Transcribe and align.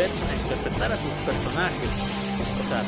a 0.00 0.42
interpretar 0.42 0.90
a 0.90 0.96
sus 0.96 1.12
personajes. 1.26 1.90
O 2.64 2.68
sea, 2.68 2.82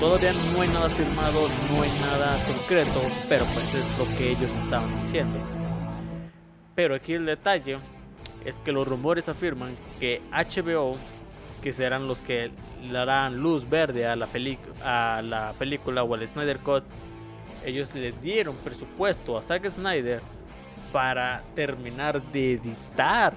todavía 0.00 0.32
no 0.52 0.62
hay 0.62 0.68
nada 0.70 0.88
firmado, 0.88 1.48
no 1.70 1.82
hay 1.82 1.90
nada 2.00 2.36
concreto, 2.44 3.00
pero 3.28 3.44
pues 3.44 3.74
es 3.76 3.98
lo 3.98 4.16
que 4.16 4.30
ellos 4.32 4.52
estaban 4.64 5.00
diciendo. 5.00 5.38
Pero 6.74 6.96
aquí 6.96 7.12
el 7.12 7.24
detalle 7.24 7.78
es 8.44 8.58
que 8.58 8.72
los 8.72 8.88
rumores 8.88 9.28
afirman 9.28 9.76
que 10.00 10.20
HBO, 10.32 10.96
que 11.62 11.72
serán 11.72 12.08
los 12.08 12.18
que 12.18 12.50
le 12.82 12.92
darán 12.92 13.36
luz 13.36 13.70
verde 13.70 14.04
a 14.08 14.16
la, 14.16 14.28
a 14.82 15.22
la 15.22 15.54
película 15.56 16.02
o 16.02 16.14
al 16.14 16.26
Snyder 16.26 16.58
Cut, 16.58 16.82
ellos 17.64 17.94
le 17.94 18.10
dieron 18.10 18.56
presupuesto 18.56 19.38
a 19.38 19.42
Zack 19.42 19.70
Snyder 19.70 20.20
para 20.90 21.44
terminar 21.54 22.20
de 22.32 22.54
editar 22.54 23.34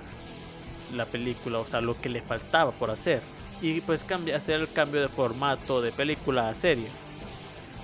la 0.93 1.05
película, 1.05 1.59
o 1.59 1.65
sea, 1.65 1.81
lo 1.81 1.99
que 1.99 2.09
le 2.09 2.21
faltaba 2.21 2.71
por 2.71 2.91
hacer. 2.91 3.21
Y 3.61 3.81
pues 3.81 4.03
cambia, 4.03 4.37
hacer 4.37 4.59
el 4.59 4.71
cambio 4.71 5.01
de 5.01 5.07
formato 5.07 5.81
de 5.81 5.91
película 5.91 6.49
a 6.49 6.55
serie. 6.55 6.87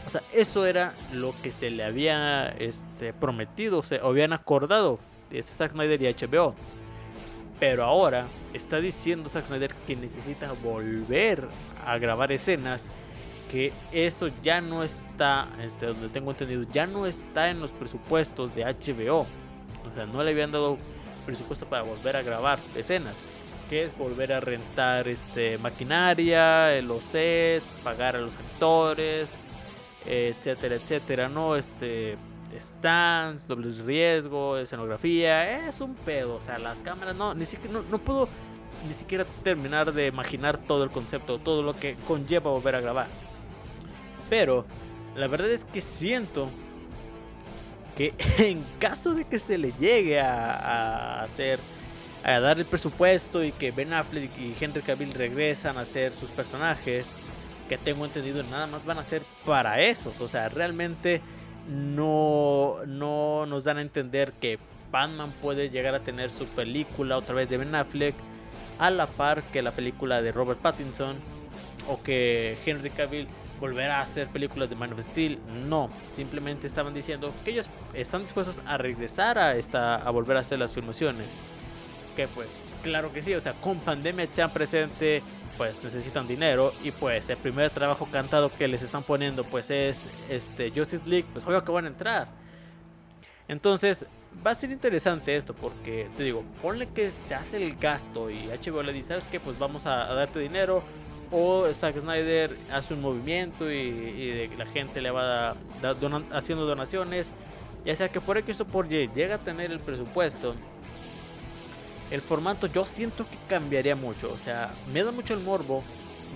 O 0.06 0.10
sea, 0.10 0.22
eso 0.34 0.66
era 0.66 0.94
lo 1.14 1.34
que 1.42 1.52
se 1.52 1.70
le 1.70 1.84
había 1.84 2.48
este, 2.50 3.14
prometido, 3.14 3.84
se 3.84 3.98
habían 3.98 4.34
acordado 4.34 5.00
de 5.30 5.44
Zack 5.44 5.72
Snyder 5.72 6.02
y 6.02 6.14
HBO. 6.14 6.56
Pero 7.60 7.84
ahora 7.84 8.26
está 8.54 8.78
diciendo 8.78 9.30
Zack 9.30 9.46
Snyder 9.46 9.74
que 9.86 9.96
necesita 9.96 10.52
volver 10.64 11.48
a 11.86 11.98
grabar 11.98 12.32
escenas. 12.32 12.86
Que 13.52 13.74
eso 13.92 14.30
ya 14.42 14.62
no 14.62 14.82
está, 14.82 15.50
este, 15.62 15.86
donde 15.88 16.08
tengo 16.08 16.32
entendido, 16.32 16.64
ya 16.72 16.88
no 16.88 17.06
está 17.06 17.50
en 17.50 17.60
los 17.60 17.72
presupuestos 17.72 18.56
de 18.56 18.64
HBO. 18.64 19.20
O 19.20 19.94
sea, 19.94 20.06
no 20.06 20.24
le 20.24 20.32
habían 20.32 20.52
dado 20.52 20.78
presupuesto 21.22 21.66
para 21.66 21.84
volver 21.84 22.16
a 22.16 22.22
grabar 22.22 22.60
escenas. 22.76 23.16
Que 23.70 23.84
es 23.84 23.98
volver 23.98 24.34
a 24.34 24.40
rentar 24.40 25.08
este, 25.08 25.58
maquinaria, 25.58 26.76
eh, 26.76 26.82
los 26.82 27.02
sets, 27.02 27.78
pagar 27.84 28.18
a 28.18 28.20
los 28.20 28.36
actores, 28.36 29.32
etcétera, 30.06 30.76
etcétera, 30.76 31.30
¿no? 31.30 31.56
Este, 31.56 32.18
stands, 32.60 33.48
dobles 33.48 33.78
riesgo, 33.80 34.58
escenografía, 34.58 35.68
es 35.68 35.80
un 35.80 35.96
pedo. 35.96 36.36
O 36.36 36.42
sea, 36.42 36.60
las 36.60 36.82
cámaras, 36.82 37.16
no, 37.16 37.34
ni 37.34 37.46
siquiera, 37.46 37.74
no, 37.74 37.84
no 37.84 37.98
puedo 38.00 38.28
ni 38.88 38.94
siquiera 38.94 39.26
terminar 39.44 39.94
de 39.94 40.08
imaginar 40.08 40.58
todo 40.58 40.84
el 40.84 40.90
concepto, 40.90 41.40
todo 41.40 41.62
lo 41.62 41.74
que 41.74 41.96
conlleva 42.08 42.52
volver 42.52 42.76
a 42.76 42.82
grabar. 42.82 43.08
Pero 44.30 44.66
la 45.16 45.28
verdad 45.28 45.52
es 45.52 45.66
que 45.66 45.82
siento 45.82 46.50
que 47.96 48.14
en 48.38 48.64
caso 48.80 49.14
de 49.14 49.26
que 49.26 49.40
se 49.40 49.58
le 49.58 49.72
llegue 49.74 50.20
a, 50.20 51.24
hacer 51.24 51.60
a 52.24 52.40
dar 52.40 52.60
el 52.60 52.66
presupuesto 52.66 53.44
y 53.44 53.52
que 53.52 53.72
Ben 53.72 53.94
Affleck 53.94 54.30
y 54.38 54.56
Henry 54.60 54.82
Cavill 54.82 55.14
regresan 55.14 55.78
a 55.78 55.86
ser 55.86 56.12
sus 56.12 56.30
personajes, 56.30 57.10
que 57.68 57.78
tengo 57.78 58.06
entendido 58.06 58.44
nada 58.44 58.68
más 58.68 58.86
van 58.86 59.00
a 59.00 59.04
ser 59.04 59.24
para 59.46 59.82
esos, 59.82 60.20
o 60.22 60.28
sea, 60.28 60.50
realmente 60.50 61.22
no 61.68 62.78
no 62.88 63.46
nos 63.46 63.64
dan 63.64 63.78
a 63.78 63.82
entender 63.82 64.34
que 64.34 64.60
Batman 64.92 65.32
puede 65.42 65.70
llegar 65.70 65.96
a 65.96 66.00
tener 66.02 66.32
su 66.32 66.46
película 66.48 67.18
otra 67.18 67.36
vez 67.36 67.50
de 67.50 67.58
Ben 67.58 67.74
Affleck 67.76 68.16
a 68.78 68.90
la 68.90 69.08
par 69.08 69.44
que 69.44 69.62
la 69.62 69.72
película 69.72 70.22
de 70.22 70.32
Robert 70.32 70.60
Pattinson 70.60 71.18
o 71.88 72.02
que 72.04 72.58
Henry 72.66 72.90
Cavill 72.90 73.28
volver 73.62 73.92
a 73.92 74.02
hacer 74.02 74.28
películas 74.28 74.70
de 74.70 74.76
Man 74.76 74.92
of 74.92 75.00
Steel. 75.00 75.40
No, 75.70 75.90
simplemente 76.12 76.68
estaban 76.68 76.94
diciendo 76.94 77.32
que 77.46 77.52
ellos 77.52 77.70
están 77.94 78.24
dispuestos 78.24 78.60
a 78.66 78.78
regresar 78.78 79.38
a, 79.38 79.56
esta, 79.56 79.96
a 79.96 80.10
volver 80.10 80.36
a 80.36 80.42
hacer 80.42 80.60
las 80.60 80.74
filmaciones. 80.74 81.28
Que 82.18 82.28
pues, 82.28 82.60
claro 82.84 83.14
que 83.14 83.22
sí, 83.22 83.34
o 83.36 83.40
sea, 83.40 83.54
con 83.54 83.78
pandemia 83.80 84.26
ya 84.26 84.50
presente, 84.50 85.24
pues 85.58 85.82
necesitan 85.84 86.28
dinero 86.28 86.74
y 86.84 86.92
pues 86.92 87.30
el 87.30 87.38
primer 87.38 87.70
trabajo 87.70 88.08
cantado 88.12 88.52
que 88.52 88.68
les 88.68 88.82
están 88.82 89.04
poniendo 89.04 89.44
pues 89.44 89.70
es 89.70 90.08
este 90.30 90.72
Justice 90.72 91.04
League, 91.06 91.28
pues 91.32 91.46
obvio 91.46 91.64
que 91.64 91.72
van 91.72 91.86
a 91.86 91.90
entrar. 91.90 92.28
Entonces, 93.48 94.06
va 94.46 94.52
a 94.52 94.56
ser 94.56 94.72
interesante 94.72 95.36
esto 95.36 95.54
porque 95.54 96.10
te 96.18 96.24
digo, 96.24 96.44
ponle 96.62 96.88
que 96.88 97.12
se 97.12 97.36
hace 97.36 97.58
el 97.58 97.76
gasto 97.76 98.32
y 98.32 98.48
HBO 98.48 98.82
le 98.82 98.92
dice, 98.92 99.10
¿sabes 99.10 99.28
qué? 99.28 99.40
Pues 99.40 99.60
vamos 99.60 99.86
a 99.86 100.14
darte 100.14 100.40
dinero, 100.40 100.84
o 101.32 101.66
Zack 101.74 102.00
Snyder 102.00 102.56
hace 102.72 102.94
un 102.94 103.02
movimiento 103.02 103.72
y, 103.72 104.50
la 104.58 104.66
gente 104.66 105.02
le 105.02 105.12
va 105.12 105.56
haciendo 106.32 106.66
donaciones, 106.66 107.32
ya 107.86 107.96
sea 107.96 108.10
que 108.10 108.20
por 108.20 108.38
X 108.38 108.62
o 108.62 108.66
por 108.66 108.92
Y 108.92 109.10
llega 109.16 109.36
a 109.36 109.38
tener 109.38 109.72
el 109.72 109.80
presupuesto, 109.80 110.56
el 112.12 112.22
formato 112.22 112.68
yo 112.68 112.86
siento 112.86 113.26
que 113.30 113.38
cambiaría 113.48 113.96
mucho. 113.96 114.32
O 114.32 114.38
sea, 114.38 114.72
me 114.94 115.04
da 115.04 115.12
mucho 115.12 115.34
el 115.34 115.40
morbo 115.40 115.82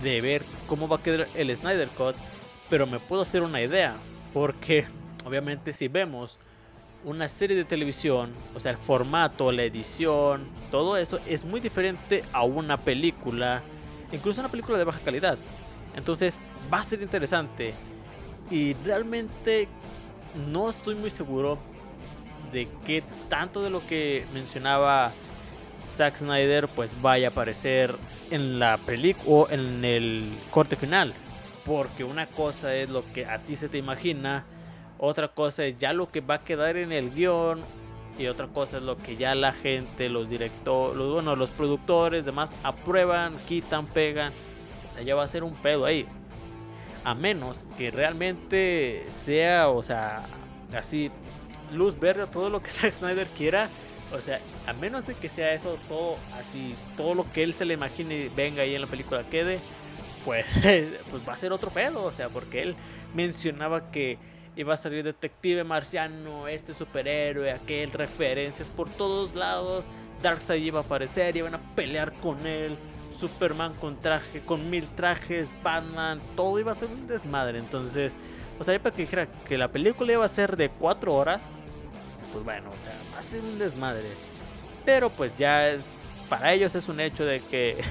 de 0.02 0.20
ver 0.22 0.42
cómo 0.66 0.88
va 0.88 0.96
a 0.96 1.02
quedar 1.02 1.28
el 1.34 1.54
Snyder 1.54 1.88
Cut, 1.88 2.16
pero 2.70 2.86
me 2.86 2.98
puedo 2.98 3.22
hacer 3.22 3.42
una 3.42 3.60
idea, 3.60 3.94
porque 4.32 4.86
obviamente 5.24 5.72
si 5.72 5.88
vemos 5.88 6.38
una 7.04 7.28
serie 7.28 7.56
de 7.56 7.64
televisión, 7.64 8.32
o 8.54 8.60
sea, 8.60 8.72
el 8.72 8.78
formato, 8.78 9.52
la 9.52 9.62
edición, 9.62 10.48
todo 10.70 10.96
eso 10.96 11.20
es 11.26 11.44
muy 11.44 11.60
diferente 11.60 12.24
a 12.32 12.42
una 12.42 12.78
película 12.78 13.62
incluso 14.12 14.40
una 14.40 14.50
película 14.50 14.78
de 14.78 14.84
baja 14.84 15.00
calidad. 15.00 15.38
Entonces 15.94 16.38
va 16.72 16.80
a 16.80 16.84
ser 16.84 17.02
interesante. 17.02 17.74
Y 18.50 18.74
realmente 18.74 19.68
no 20.50 20.70
estoy 20.70 20.94
muy 20.94 21.10
seguro 21.10 21.58
de 22.52 22.68
que 22.84 23.02
tanto 23.28 23.62
de 23.62 23.70
lo 23.70 23.84
que 23.86 24.24
mencionaba 24.32 25.10
Zack 25.76 26.18
Snyder 26.18 26.68
pues 26.68 26.92
vaya 27.02 27.28
a 27.28 27.30
aparecer 27.30 27.94
en 28.30 28.58
la 28.58 28.78
película 28.78 29.24
o 29.26 29.48
en 29.50 29.84
el 29.84 30.30
corte 30.50 30.76
final. 30.76 31.12
Porque 31.64 32.04
una 32.04 32.26
cosa 32.26 32.74
es 32.74 32.88
lo 32.88 33.04
que 33.12 33.26
a 33.26 33.38
ti 33.38 33.56
se 33.56 33.68
te 33.68 33.78
imagina, 33.78 34.44
otra 34.98 35.28
cosa 35.28 35.64
es 35.64 35.78
ya 35.78 35.92
lo 35.92 36.10
que 36.10 36.20
va 36.20 36.34
a 36.34 36.44
quedar 36.44 36.76
en 36.76 36.92
el 36.92 37.10
guion 37.10 37.60
y 38.18 38.26
otra 38.28 38.46
cosa 38.48 38.78
es 38.78 38.82
lo 38.82 38.96
que 38.96 39.16
ya 39.16 39.34
la 39.34 39.52
gente, 39.52 40.08
los 40.08 40.28
directores, 40.28 40.96
los, 40.96 41.12
bueno, 41.12 41.36
los 41.36 41.50
productores, 41.50 42.24
demás 42.24 42.54
aprueban, 42.62 43.36
quitan, 43.46 43.86
pegan. 43.86 44.32
O 44.88 44.92
sea, 44.92 45.02
ya 45.02 45.14
va 45.14 45.24
a 45.24 45.28
ser 45.28 45.44
un 45.44 45.54
pedo 45.54 45.84
ahí. 45.84 46.06
A 47.04 47.14
menos 47.14 47.64
que 47.76 47.90
realmente 47.90 49.04
sea, 49.08 49.68
o 49.68 49.82
sea, 49.82 50.22
así, 50.74 51.10
luz 51.72 51.98
verde 51.98 52.22
a 52.22 52.30
todo 52.30 52.48
lo 52.48 52.62
que 52.62 52.70
Zack 52.72 52.94
Snyder 52.94 53.26
quiera. 53.28 53.68
O 54.12 54.20
sea, 54.20 54.40
a 54.66 54.72
menos 54.72 55.06
de 55.06 55.14
que 55.14 55.28
sea 55.28 55.52
eso 55.52 55.76
todo 55.88 56.16
así, 56.38 56.74
todo 56.96 57.14
lo 57.14 57.30
que 57.32 57.42
él 57.42 57.54
se 57.54 57.64
le 57.64 57.74
imagine 57.74 58.30
venga 58.36 58.62
ahí 58.62 58.74
en 58.74 58.80
la 58.80 58.86
película 58.86 59.24
quede, 59.24 59.58
pues, 60.24 60.46
pues 61.10 61.28
va 61.28 61.34
a 61.34 61.36
ser 61.36 61.52
otro 61.52 61.70
pedo. 61.70 62.04
O 62.04 62.12
sea, 62.12 62.28
porque 62.28 62.62
él 62.62 62.76
mencionaba 63.14 63.90
que 63.90 64.18
iba 64.56 64.74
a 64.74 64.76
salir 64.76 65.04
detective 65.04 65.62
marciano, 65.64 66.48
este 66.48 66.74
superhéroe, 66.74 67.52
aquel, 67.52 67.92
referencias 67.92 68.68
por 68.68 68.88
todos 68.88 69.34
lados. 69.34 69.84
Darkseid 70.22 70.64
iba 70.64 70.80
a 70.80 70.82
aparecer, 70.82 71.36
iban 71.36 71.54
a 71.54 71.74
pelear 71.74 72.12
con 72.14 72.46
él. 72.46 72.76
Superman 73.16 73.74
con 73.74 74.00
traje, 74.00 74.40
con 74.40 74.68
mil 74.68 74.86
trajes, 74.94 75.50
Batman, 75.62 76.20
todo 76.34 76.58
iba 76.58 76.72
a 76.72 76.74
ser 76.74 76.88
un 76.88 77.06
desmadre. 77.06 77.58
Entonces, 77.58 78.14
o 78.58 78.64
sea, 78.64 78.78
para 78.82 78.94
que 78.94 79.02
dijera 79.02 79.26
que 79.26 79.56
la 79.56 79.68
película 79.68 80.12
iba 80.12 80.24
a 80.24 80.28
ser 80.28 80.56
de 80.56 80.68
cuatro 80.68 81.14
horas, 81.14 81.50
pues 82.32 82.44
bueno, 82.44 82.70
o 82.70 82.78
sea, 82.78 82.92
va 83.14 83.20
a 83.20 83.22
ser 83.22 83.40
un 83.40 83.58
desmadre. 83.58 84.08
Pero 84.84 85.08
pues 85.10 85.32
ya 85.38 85.68
es, 85.68 85.94
para 86.28 86.52
ellos 86.52 86.74
es 86.74 86.88
un 86.88 87.00
hecho 87.00 87.24
de 87.24 87.40
que, 87.40 87.82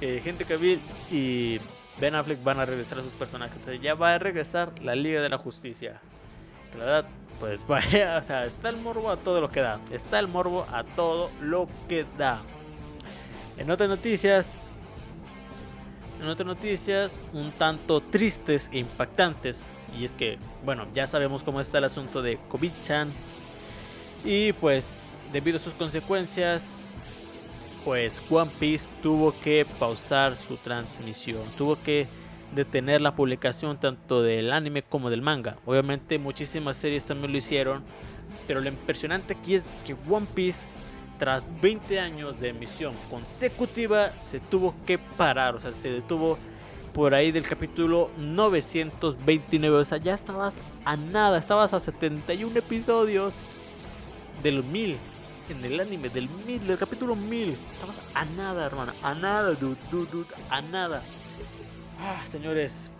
que 0.00 0.20
gente 0.24 0.44
que 0.44 0.78
y 1.10 1.58
Ben 2.00 2.14
Affleck 2.14 2.42
van 2.42 2.58
a 2.58 2.64
regresar 2.64 2.98
a 2.98 3.02
sus 3.02 3.12
personajes. 3.12 3.58
O 3.60 3.64
sea, 3.64 3.74
ya 3.74 3.94
va 3.94 4.14
a 4.14 4.18
regresar 4.18 4.72
la 4.82 4.94
Liga 4.94 5.20
de 5.20 5.28
la 5.28 5.38
Justicia. 5.38 6.00
la 6.78 6.84
verdad, 6.84 7.06
pues 7.38 7.66
vaya, 7.68 8.16
o 8.18 8.22
sea, 8.22 8.46
está 8.46 8.70
el 8.70 8.76
morbo 8.76 9.10
a 9.10 9.16
todo 9.16 9.40
lo 9.40 9.50
que 9.50 9.60
da. 9.60 9.80
Está 9.90 10.18
el 10.18 10.28
morbo 10.28 10.66
a 10.70 10.84
todo 10.84 11.30
lo 11.40 11.68
que 11.88 12.06
da. 12.16 12.40
En 13.58 13.70
otras 13.70 13.88
noticias, 13.88 14.48
en 16.20 16.26
otras 16.26 16.46
noticias 16.46 17.12
un 17.32 17.50
tanto 17.52 18.00
tristes 18.00 18.70
e 18.72 18.78
impactantes. 18.78 19.66
Y 19.98 20.04
es 20.04 20.12
que, 20.12 20.38
bueno, 20.64 20.86
ya 20.94 21.06
sabemos 21.06 21.42
cómo 21.42 21.60
está 21.60 21.78
el 21.78 21.84
asunto 21.84 22.22
de 22.22 22.38
COVID-chan. 22.48 23.12
Y 24.24 24.52
pues, 24.54 25.10
debido 25.32 25.58
a 25.58 25.62
sus 25.62 25.74
consecuencias, 25.74 26.79
pues 27.84 28.22
One 28.30 28.50
Piece 28.58 28.88
tuvo 29.02 29.34
que 29.40 29.66
pausar 29.78 30.36
su 30.36 30.56
transmisión, 30.56 31.42
tuvo 31.56 31.76
que 31.76 32.06
detener 32.54 33.00
la 33.00 33.14
publicación 33.14 33.78
tanto 33.78 34.22
del 34.22 34.52
anime 34.52 34.82
como 34.82 35.10
del 35.10 35.22
manga. 35.22 35.56
Obviamente 35.66 36.18
muchísimas 36.18 36.76
series 36.76 37.04
también 37.04 37.32
lo 37.32 37.38
hicieron, 37.38 37.82
pero 38.46 38.60
lo 38.60 38.68
impresionante 38.68 39.34
aquí 39.34 39.54
es 39.54 39.66
que 39.86 39.96
One 40.08 40.26
Piece 40.34 40.60
tras 41.18 41.46
20 41.60 42.00
años 42.00 42.40
de 42.40 42.48
emisión 42.48 42.94
consecutiva 43.10 44.10
se 44.24 44.40
tuvo 44.40 44.74
que 44.86 44.98
parar, 44.98 45.54
o 45.54 45.60
sea, 45.60 45.72
se 45.72 45.90
detuvo 45.90 46.38
por 46.94 47.14
ahí 47.14 47.30
del 47.30 47.44
capítulo 47.44 48.10
929, 48.18 49.76
o 49.76 49.84
sea, 49.84 49.98
ya 49.98 50.14
estabas 50.14 50.56
a 50.84 50.96
nada, 50.96 51.38
estabas 51.38 51.72
a 51.72 51.78
71 51.78 52.58
episodios 52.58 53.34
del 54.42 54.64
1000 54.64 54.96
en 55.50 55.64
el 55.64 55.80
anime 55.80 56.08
del 56.08 56.28
mil, 56.46 56.64
del 56.66 56.78
capítulo 56.78 57.16
1000. 57.16 57.50
Estamos 57.50 57.98
a 58.14 58.24
nada, 58.24 58.66
hermano. 58.66 58.92
A 59.02 59.14
nada, 59.14 59.50
dude, 59.52 59.76
dude, 59.90 60.10
dude. 60.10 60.28
A 60.48 60.60
nada. 60.62 61.02
Ah, 62.00 62.24
señores. 62.26 62.90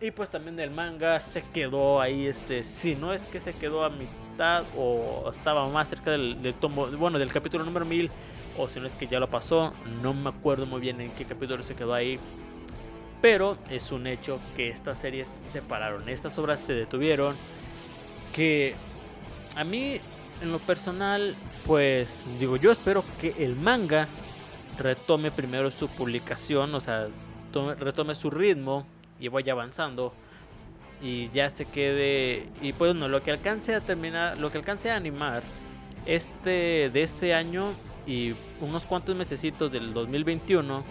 Y 0.00 0.10
pues 0.10 0.30
también 0.30 0.58
el 0.60 0.70
manga 0.70 1.18
se 1.18 1.42
quedó 1.42 2.00
ahí, 2.00 2.26
este, 2.26 2.62
si 2.62 2.94
no 2.94 3.12
es 3.12 3.22
que 3.22 3.40
se 3.40 3.52
quedó 3.52 3.84
a 3.84 3.90
mitad 3.90 4.64
o 4.76 5.28
estaba 5.28 5.68
más 5.68 5.88
cerca 5.88 6.12
del, 6.12 6.40
del 6.40 6.54
tomo, 6.54 6.86
bueno, 6.86 7.18
del 7.18 7.32
capítulo 7.32 7.64
número 7.64 7.84
1000, 7.84 8.08
o 8.56 8.68
si 8.68 8.78
no 8.78 8.86
es 8.86 8.92
que 8.92 9.08
ya 9.08 9.18
lo 9.18 9.28
pasó, 9.28 9.72
no 10.00 10.14
me 10.14 10.28
acuerdo 10.28 10.66
muy 10.66 10.80
bien 10.80 11.00
en 11.00 11.10
qué 11.10 11.24
capítulo 11.24 11.64
se 11.64 11.74
quedó 11.74 11.94
ahí. 11.94 12.20
Pero 13.20 13.58
es 13.68 13.90
un 13.90 14.06
hecho 14.06 14.38
que 14.56 14.68
estas 14.68 14.98
series 14.98 15.28
se 15.28 15.50
separaron, 15.50 16.08
estas 16.08 16.38
obras 16.38 16.60
se 16.60 16.74
detuvieron, 16.74 17.34
que 18.32 18.76
a 19.56 19.64
mí 19.64 20.00
en 20.42 20.52
lo 20.52 20.58
personal, 20.58 21.34
pues 21.66 22.24
digo, 22.38 22.56
yo 22.56 22.72
espero 22.72 23.04
que 23.20 23.34
el 23.38 23.56
manga 23.56 24.08
retome 24.78 25.30
primero 25.30 25.70
su 25.70 25.88
publicación, 25.88 26.74
o 26.74 26.80
sea, 26.80 27.08
retome 27.78 28.14
su 28.14 28.30
ritmo 28.30 28.86
y 29.18 29.28
vaya 29.28 29.52
avanzando 29.52 30.12
y 31.02 31.30
ya 31.30 31.50
se 31.50 31.64
quede 31.64 32.48
y 32.60 32.72
pues 32.72 32.94
no 32.94 33.08
lo 33.08 33.22
que 33.22 33.30
alcance 33.30 33.74
a 33.74 33.80
terminar 33.80 34.36
lo 34.38 34.50
que 34.50 34.58
alcance 34.58 34.90
a 34.90 34.96
animar 34.96 35.44
este 36.06 36.90
de 36.90 37.02
este 37.02 37.34
año 37.34 37.72
y 38.06 38.34
unos 38.60 38.84
cuantos 38.84 39.14
mesecitos 39.14 39.70
del 39.70 39.92
2021 39.92 40.82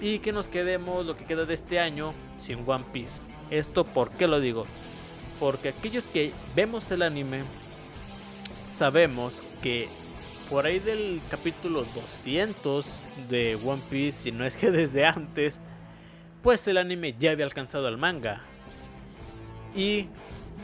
y 0.00 0.20
que 0.20 0.32
nos 0.32 0.48
quedemos 0.48 1.06
lo 1.06 1.16
que 1.16 1.24
queda 1.24 1.44
de 1.44 1.54
este 1.54 1.80
año 1.80 2.14
sin 2.36 2.62
One 2.68 2.84
Piece. 2.92 3.20
Esto 3.50 3.84
por 3.84 4.10
qué 4.10 4.26
lo 4.26 4.38
digo 4.40 4.66
porque 5.40 5.70
aquellos 5.70 6.04
que 6.04 6.32
vemos 6.54 6.90
el 6.90 7.02
anime 7.02 7.42
sabemos 8.78 9.42
que 9.60 9.88
por 10.48 10.64
ahí 10.64 10.78
del 10.78 11.20
capítulo 11.28 11.84
200 11.94 12.86
de 13.28 13.58
One 13.64 13.82
Piece 13.90 14.22
si 14.22 14.32
no 14.32 14.44
es 14.44 14.54
que 14.54 14.70
desde 14.70 15.04
antes 15.04 15.58
pues 16.42 16.66
el 16.68 16.78
anime 16.78 17.16
ya 17.18 17.32
había 17.32 17.44
alcanzado 17.44 17.88
al 17.88 17.98
manga. 17.98 18.40
Y 19.74 20.06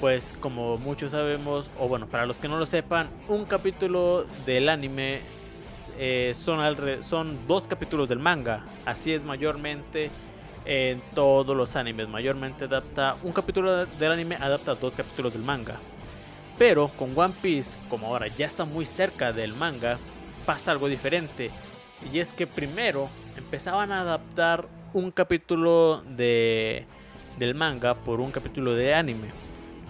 pues 0.00 0.32
como 0.38 0.78
muchos 0.78 1.10
sabemos, 1.10 1.68
o 1.78 1.88
bueno, 1.88 2.06
para 2.06 2.24
los 2.24 2.38
que 2.38 2.46
no 2.46 2.56
lo 2.56 2.66
sepan, 2.66 3.08
un 3.28 3.44
capítulo 3.44 4.26
del 4.46 4.68
anime 4.68 5.20
eh, 5.98 6.32
son, 6.36 6.60
son 7.02 7.46
dos 7.48 7.66
capítulos 7.66 8.08
del 8.08 8.20
manga. 8.20 8.64
Así 8.86 9.12
es 9.12 9.24
mayormente 9.24 10.10
en 10.64 11.02
todos 11.14 11.56
los 11.56 11.74
animes. 11.74 12.08
Mayormente 12.08 12.64
adapta 12.64 13.16
un 13.24 13.32
capítulo 13.32 13.86
del 13.86 14.12
anime, 14.12 14.36
adapta 14.36 14.76
dos 14.76 14.94
capítulos 14.94 15.32
del 15.32 15.42
manga. 15.42 15.78
Pero 16.58 16.88
con 16.88 17.18
One 17.18 17.34
Piece, 17.42 17.72
como 17.88 18.06
ahora 18.06 18.28
ya 18.28 18.46
está 18.46 18.64
muy 18.64 18.86
cerca 18.86 19.32
del 19.32 19.54
manga, 19.54 19.98
pasa 20.46 20.70
algo 20.70 20.88
diferente. 20.88 21.50
Y 22.12 22.18
es 22.18 22.32
que 22.32 22.46
primero 22.46 23.08
empezaban 23.36 23.90
a 23.92 24.02
adaptar 24.02 24.68
un 24.92 25.10
capítulo 25.10 26.02
de, 26.16 26.86
del 27.38 27.54
manga 27.54 27.94
por 27.94 28.20
un 28.20 28.30
capítulo 28.30 28.74
de 28.74 28.94
anime. 28.94 29.28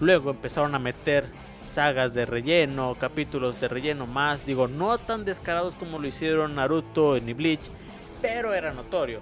Luego 0.00 0.30
empezaron 0.30 0.74
a 0.74 0.78
meter 0.78 1.26
sagas 1.64 2.14
de 2.14 2.26
relleno, 2.26 2.96
capítulos 2.98 3.60
de 3.60 3.68
relleno 3.68 4.06
más, 4.06 4.46
digo, 4.46 4.68
no 4.68 4.96
tan 4.98 5.24
descarados 5.24 5.74
como 5.74 5.98
lo 5.98 6.06
hicieron 6.06 6.54
Naruto 6.54 7.18
ni 7.20 7.32
Bleach, 7.32 7.70
pero 8.22 8.54
era 8.54 8.72
notorio. 8.72 9.20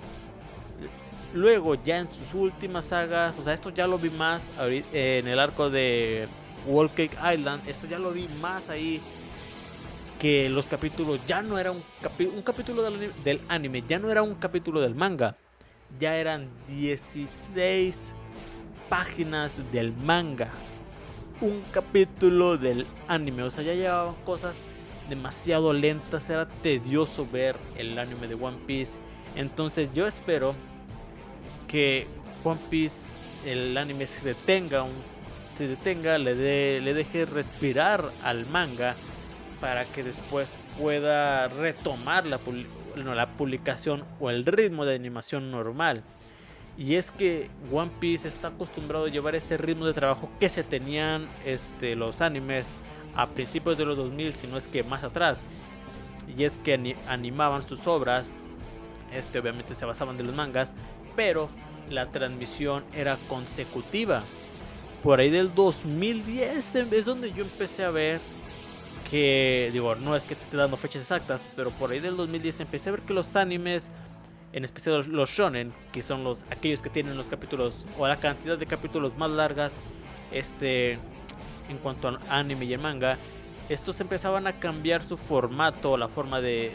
Luego 1.35 1.77
ya 1.83 1.99
en 1.99 2.12
sus 2.12 2.35
últimas 2.35 2.87
sagas, 2.87 3.39
o 3.39 3.44
sea, 3.44 3.55
esto 3.55 3.71
ya 3.71 3.87
lo 3.87 3.99
vi 3.99 4.11
más 4.11 4.50
en 4.93 5.27
el 5.27 5.39
arco 5.39 5.71
de 5.71 6.29
Wall 6.67 6.91
Cake 6.91 7.17
Island, 7.35 7.69
esto 7.69 7.87
ya 7.87 7.99
lo 7.99 8.12
vi 8.12 8.29
más 8.41 8.69
ahí 8.69 9.00
que 10.19 10.49
los 10.49 10.67
capítulos 10.67 11.19
ya 11.26 11.43
no 11.43 11.59
era 11.59 11.73
un, 11.73 11.82
un 12.35 12.43
capítulo 12.43 12.82
del 12.82 13.41
anime, 13.49 13.82
ya 13.88 13.99
no 13.99 14.11
era 14.11 14.23
un 14.23 14.35
capítulo 14.37 14.81
del 14.81 14.94
manga, 14.94 15.37
ya 15.99 16.17
eran 16.17 16.49
16 16.69 18.12
páginas 18.88 19.56
del 19.73 19.93
manga. 19.93 20.50
Un 21.41 21.62
capítulo 21.73 22.59
del 22.59 22.87
anime. 23.08 23.43
O 23.43 23.50
sea, 23.50 23.65
ya 23.65 23.75
llevaban 23.75 24.15
cosas 24.25 24.61
demasiado 25.08 25.73
lentas. 25.73 26.29
Era 26.31 26.47
tedioso 26.47 27.26
ver 27.26 27.56
el 27.76 27.99
anime 27.99 28.29
de 28.29 28.35
One 28.35 28.58
Piece. 28.67 28.99
Entonces 29.35 29.88
yo 29.94 30.06
espero 30.06 30.55
que 31.67 32.06
One 32.44 32.61
Piece, 32.70 33.06
el 33.47 33.76
anime 33.79 34.06
se 34.06 34.23
detenga, 34.25 34.85
se 35.57 35.69
detenga, 35.69 36.19
le, 36.19 36.81
le 36.81 36.95
deje 36.95 37.25
respirar 37.25 38.05
al 38.25 38.47
manga 38.47 38.95
para 39.61 39.85
que 39.85 40.03
después 40.03 40.51
pueda 40.79 41.49
retomar 41.49 42.27
la, 42.27 42.41
la 42.97 43.37
publicación 43.37 44.05
o 44.21 44.31
el 44.31 44.45
ritmo 44.45 44.85
de 44.85 44.95
animación 44.95 45.51
normal. 45.51 46.03
Y 46.79 46.95
es 46.95 47.11
que 47.11 47.51
One 47.71 47.91
Piece 48.01 48.27
está 48.27 48.49
acostumbrado 48.49 49.05
a 49.05 49.09
llevar 49.09 49.35
ese 49.35 49.57
ritmo 49.59 49.87
de 49.87 49.93
trabajo 49.93 50.31
que 50.41 50.49
se 50.49 50.65
tenían 50.65 51.29
este, 51.45 51.95
los 51.97 52.21
animes 52.21 52.69
a 53.15 53.29
principios 53.29 53.77
de 53.77 53.85
los 53.85 53.97
2000, 53.97 54.35
si 54.35 54.47
no 54.47 54.57
es 54.57 54.69
que 54.69 54.83
más 54.83 55.05
atrás. 55.05 55.43
Y 56.35 56.45
es 56.45 56.57
que 56.57 56.97
animaban 57.09 57.67
sus 57.67 57.87
obras, 57.87 58.31
este 59.13 59.39
obviamente 59.39 59.75
se 59.75 59.85
basaban 59.85 60.17
de 60.17 60.25
los 60.25 60.35
mangas, 60.35 60.73
pero 61.15 61.51
la 61.91 62.07
transmisión 62.07 62.85
era 62.95 63.19
consecutiva. 63.29 64.23
Por 65.03 65.19
ahí 65.19 65.31
del 65.31 65.53
2010 65.53 66.77
es 66.77 67.05
donde 67.05 67.33
yo 67.33 67.43
empecé 67.43 67.85
a 67.85 67.91
ver 67.91 68.21
que, 69.11 69.71
digo, 69.73 69.97
no 69.97 70.15
es 70.15 70.23
que 70.23 70.37
te 70.37 70.43
esté 70.43 70.57
dando 70.57 70.77
fechas 70.77 71.03
exactas, 71.03 71.43
pero 71.57 71.71
por 71.71 71.91
ahí 71.91 71.99
del 71.99 72.17
2010 72.17 72.61
empecé 72.61 72.89
a 72.89 72.93
ver 72.93 73.03
que 73.03 73.13
los 73.13 73.35
animes, 73.35 73.89
en 74.53 74.65
especial 74.65 75.05
los 75.09 75.31
shonen, 75.31 75.73
que 75.93 76.03
son 76.03 76.23
los 76.23 76.45
aquellos 76.51 76.83
que 76.83 76.89
tienen 76.89 77.17
los 77.17 77.27
capítulos 77.27 77.85
o 77.99 78.07
la 78.07 78.17
cantidad 78.17 78.57
de 78.57 78.67
capítulos 78.67 79.19
más 79.19 79.31
largas, 79.33 79.73
este, 80.31 80.93
en 81.69 81.79
cuanto 81.83 82.09
a 82.09 82.21
anime 82.31 82.65
y 82.65 82.79
manga, 82.79 83.19
estos 83.69 84.01
empezaban 84.01 84.47
a 84.47 84.53
cambiar 84.61 85.03
su 85.03 85.17
formato, 85.17 85.97
la 85.97 86.09
forma 86.09 86.41
de, 86.41 86.73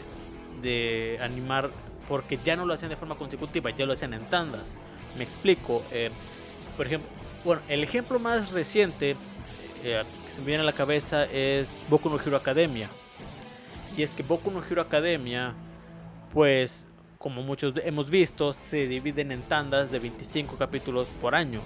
de 0.60 1.18
animar, 1.22 1.70
porque 2.06 2.38
ya 2.44 2.56
no 2.56 2.66
lo 2.66 2.74
hacían 2.74 2.90
de 2.90 2.96
forma 2.96 3.16
consecutiva, 3.16 3.70
ya 3.70 3.86
lo 3.86 3.94
hacían 3.94 4.12
en 4.12 4.24
tandas. 4.26 4.74
Me 5.16 5.24
explico. 5.24 5.82
Eh, 5.92 6.10
por 6.76 6.86
ejemplo, 6.86 7.10
bueno, 7.48 7.62
el 7.70 7.82
ejemplo 7.82 8.18
más 8.18 8.52
reciente 8.52 9.16
eh, 9.82 10.02
que 10.26 10.30
se 10.30 10.42
me 10.42 10.48
viene 10.48 10.64
a 10.64 10.66
la 10.66 10.74
cabeza 10.74 11.24
es 11.24 11.86
Boku 11.88 12.10
no 12.10 12.20
Hero 12.20 12.36
Academia. 12.36 12.90
Y 13.96 14.02
es 14.02 14.10
que 14.10 14.22
Boku 14.22 14.50
no 14.50 14.62
Hero 14.62 14.82
Academia, 14.82 15.54
pues 16.34 16.86
como 17.16 17.40
muchos 17.42 17.72
hemos 17.82 18.10
visto, 18.10 18.52
se 18.52 18.86
dividen 18.86 19.32
en 19.32 19.40
tandas 19.40 19.90
de 19.90 19.98
25 19.98 20.58
capítulos 20.58 21.08
por 21.22 21.34
año. 21.34 21.62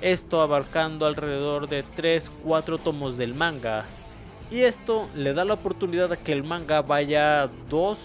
Esto 0.00 0.40
abarcando 0.40 1.06
alrededor 1.06 1.68
de 1.68 1.84
3-4 1.84 2.80
tomos 2.80 3.16
del 3.16 3.32
manga. 3.32 3.84
Y 4.50 4.62
esto 4.62 5.08
le 5.14 5.34
da 5.34 5.44
la 5.44 5.54
oportunidad 5.54 6.10
a 6.10 6.16
que 6.16 6.32
el 6.32 6.42
manga 6.42 6.82
vaya 6.82 7.48
dos 7.68 7.98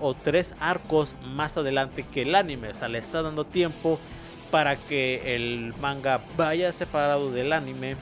o 0.00 0.14
tres 0.14 0.56
arcos 0.58 1.14
más 1.24 1.56
adelante 1.56 2.04
que 2.12 2.22
el 2.22 2.34
anime. 2.34 2.70
O 2.70 2.74
sea, 2.74 2.88
le 2.88 2.98
está 2.98 3.22
dando 3.22 3.44
tiempo 3.44 4.00
para 4.52 4.76
que 4.76 5.34
el 5.34 5.72
manga 5.80 6.20
vaya 6.36 6.70
separado 6.72 7.32
del 7.32 7.54
anime 7.54 7.96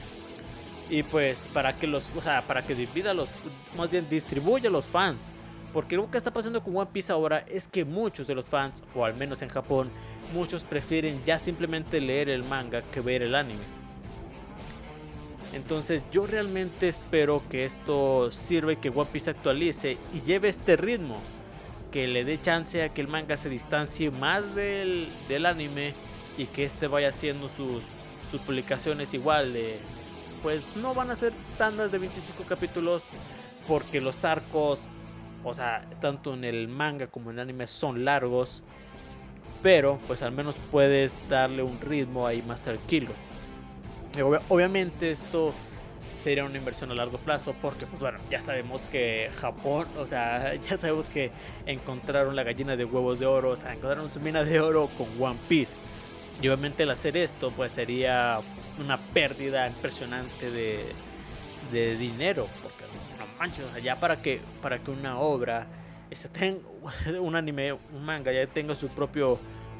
y 0.89 1.01
pues 1.03 1.47
para 1.53 1.71
que 1.71 1.87
los, 1.87 2.09
o 2.13 2.21
sea, 2.21 2.41
para 2.41 2.61
que 2.63 2.75
divida 2.75 3.13
los, 3.13 3.29
más 3.77 3.89
bien 3.89 4.07
distribuya 4.09 4.69
los 4.69 4.85
fans. 4.85 5.31
Porque 5.71 5.95
lo 5.95 6.11
que 6.11 6.17
está 6.17 6.31
pasando 6.31 6.61
con 6.61 6.75
One 6.75 6.89
Piece 6.91 7.13
ahora 7.13 7.45
es 7.47 7.69
que 7.69 7.85
muchos 7.85 8.27
de 8.27 8.35
los 8.35 8.49
fans, 8.49 8.83
o 8.93 9.05
al 9.05 9.15
menos 9.15 9.41
en 9.41 9.47
Japón, 9.47 9.89
muchos 10.33 10.65
prefieren 10.65 11.23
ya 11.23 11.39
simplemente 11.39 12.01
leer 12.01 12.27
el 12.27 12.43
manga 12.43 12.81
que 12.81 12.99
ver 12.99 13.23
el 13.23 13.33
anime. 13.33 13.63
Entonces 15.53 16.03
yo 16.11 16.27
realmente 16.27 16.89
espero 16.89 17.41
que 17.49 17.63
esto 17.63 18.29
sirva 18.29 18.73
y 18.73 18.77
que 18.77 18.89
One 18.89 19.09
Piece 19.09 19.29
actualice 19.29 19.97
y 20.13 20.19
lleve 20.21 20.49
este 20.49 20.75
ritmo. 20.75 21.21
Que 21.93 22.07
le 22.07 22.25
dé 22.25 22.41
chance 22.41 22.83
a 22.83 22.93
que 22.93 22.99
el 22.99 23.07
manga 23.07 23.37
se 23.37 23.49
distancie 23.49 24.11
más 24.11 24.55
del, 24.55 25.07
del 25.29 25.45
anime 25.45 25.93
y 26.37 26.45
que 26.45 26.65
este 26.65 26.87
vaya 26.87 27.09
haciendo 27.09 27.49
sus, 27.49 27.83
sus 28.29 28.41
publicaciones 28.41 29.13
igual 29.13 29.53
pues 30.41 30.75
no 30.77 30.93
van 30.93 31.11
a 31.11 31.15
ser 31.15 31.33
tandas 31.57 31.91
de 31.91 31.99
25 31.99 32.43
capítulos 32.47 33.03
porque 33.67 34.01
los 34.01 34.25
arcos, 34.25 34.79
o 35.43 35.53
sea, 35.53 35.85
tanto 35.99 36.33
en 36.33 36.43
el 36.43 36.67
manga 36.67 37.07
como 37.07 37.29
en 37.29 37.37
el 37.37 37.43
anime 37.43 37.67
son 37.67 38.05
largos, 38.05 38.63
pero 39.61 39.99
pues 40.07 40.21
al 40.21 40.31
menos 40.31 40.55
puedes 40.71 41.27
darle 41.29 41.63
un 41.63 41.79
ritmo 41.79 42.25
ahí 42.25 42.41
más 42.41 42.63
tranquilo. 42.63 43.11
obviamente 44.49 45.11
esto 45.11 45.53
sería 46.21 46.43
una 46.43 46.57
inversión 46.57 46.91
a 46.91 46.95
largo 46.95 47.17
plazo 47.17 47.55
porque 47.61 47.85
pues 47.85 47.99
bueno, 47.99 48.19
ya 48.29 48.41
sabemos 48.41 48.83
que 48.83 49.31
Japón, 49.39 49.87
o 49.97 50.05
sea, 50.05 50.55
ya 50.69 50.77
sabemos 50.77 51.05
que 51.05 51.31
encontraron 51.65 52.35
la 52.35 52.43
gallina 52.43 52.75
de 52.75 52.85
huevos 52.85 53.19
de 53.19 53.25
oro, 53.25 53.51
o 53.51 53.55
sea, 53.55 53.73
encontraron 53.73 54.11
su 54.11 54.19
mina 54.19 54.43
de 54.43 54.59
oro 54.59 54.89
con 54.97 55.07
One 55.19 55.39
Piece. 55.47 55.75
Y 56.41 56.47
obviamente 56.47 56.83
el 56.83 56.89
hacer 56.89 57.17
esto 57.17 57.51
pues 57.51 57.71
sería 57.71 58.39
una 58.79 58.97
pérdida 58.97 59.67
impresionante 59.67 60.49
de, 60.49 60.79
de 61.71 61.95
dinero, 61.97 62.47
porque 62.63 62.83
no 63.19 63.25
manches, 63.39 63.65
o 63.65 63.69
sea, 63.69 63.79
ya 63.79 63.99
para 63.99 64.21
que, 64.21 64.41
para 64.61 64.79
que 64.79 64.89
una 64.89 65.19
obra, 65.19 65.67
un 67.21 67.35
anime, 67.35 67.73
un 67.73 68.03
manga, 68.03 68.31
ya 68.31 68.47
tenga 68.47 68.73
su 68.75 68.87
propio 68.89 69.39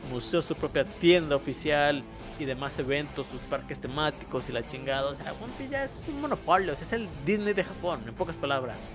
museo, 0.10 0.42
su 0.42 0.56
propia 0.56 0.86
tienda 0.86 1.36
oficial 1.36 2.04
y 2.40 2.46
demás 2.46 2.78
eventos, 2.80 3.28
sus 3.28 3.42
parques 3.42 3.80
temáticos 3.80 4.50
y 4.50 4.52
la 4.52 4.66
chingada. 4.66 5.10
O 5.10 5.16
sea, 5.16 5.34
One 5.34 5.54
Piece 5.58 5.72
ya 5.72 5.84
es 5.84 6.02
un 6.08 6.22
monopolio, 6.22 6.74
es 6.74 6.94
el 6.94 7.08
Disney 7.26 7.54
de 7.54 7.64
Japón, 7.64 8.04
en 8.08 8.14
pocas 8.14 8.38
palabras. 8.38 8.86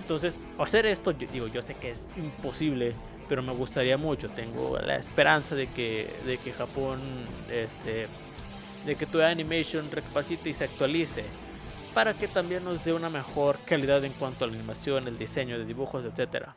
Entonces, 0.00 0.38
hacer 0.58 0.86
esto, 0.86 1.12
digo, 1.12 1.46
yo 1.48 1.62
sé 1.62 1.74
que 1.74 1.90
es 1.90 2.08
imposible, 2.16 2.94
pero 3.28 3.42
me 3.42 3.52
gustaría 3.52 3.96
mucho. 3.96 4.28
Tengo 4.28 4.78
la 4.78 4.96
esperanza 4.96 5.54
de 5.54 5.66
que, 5.66 6.08
de 6.26 6.38
que 6.38 6.52
Japón, 6.52 7.00
este, 7.50 8.06
de 8.84 8.96
que 8.96 9.06
Toei 9.06 9.30
Animation 9.30 9.90
recapacite 9.90 10.50
y 10.50 10.54
se 10.54 10.64
actualice 10.64 11.24
para 11.94 12.12
que 12.14 12.28
también 12.28 12.62
nos 12.64 12.84
dé 12.84 12.92
una 12.92 13.08
mejor 13.08 13.58
calidad 13.64 14.04
en 14.04 14.12
cuanto 14.12 14.44
a 14.44 14.48
la 14.48 14.54
animación, 14.54 15.08
el 15.08 15.16
diseño 15.16 15.58
de 15.58 15.64
dibujos, 15.64 16.04
etcétera 16.04 16.54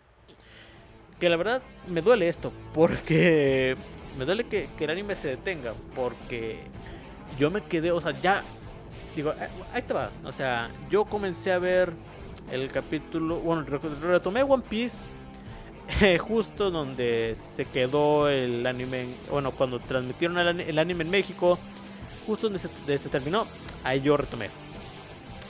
que 1.19 1.29
la 1.29 1.35
verdad 1.35 1.61
me 1.87 2.01
duele 2.01 2.27
esto, 2.27 2.51
porque 2.73 3.75
me 4.17 4.25
duele 4.25 4.45
que, 4.45 4.69
el 4.79 4.89
anime 4.89 5.15
se 5.15 5.29
detenga, 5.29 5.73
porque 5.95 6.59
yo 7.37 7.51
me 7.51 7.61
quedé, 7.61 7.91
o 7.91 8.01
sea, 8.01 8.11
ya, 8.11 8.41
digo, 9.15 9.31
eh, 9.31 9.49
ahí 9.73 9.81
te 9.81 9.93
va, 9.93 10.09
o 10.23 10.33
sea, 10.33 10.69
yo 10.89 11.05
comencé 11.05 11.51
a 11.51 11.59
ver 11.59 11.91
el 12.51 12.71
capítulo, 12.71 13.39
bueno, 13.39 13.63
retomé 14.01 14.43
One 14.43 14.63
Piece. 14.67 15.03
justo 16.19 16.71
donde 16.71 17.33
se 17.35 17.65
quedó 17.65 18.29
el 18.29 18.65
anime, 18.65 19.07
bueno, 19.29 19.51
cuando 19.51 19.79
transmitieron 19.79 20.37
el, 20.37 20.79
anime 20.79 21.03
en 21.03 21.09
México, 21.09 21.57
justo 22.25 22.49
donde 22.49 22.97
se, 22.97 23.09
terminó, 23.09 23.45
ahí 23.83 24.01
yo 24.01 24.17
retomé. 24.17 24.49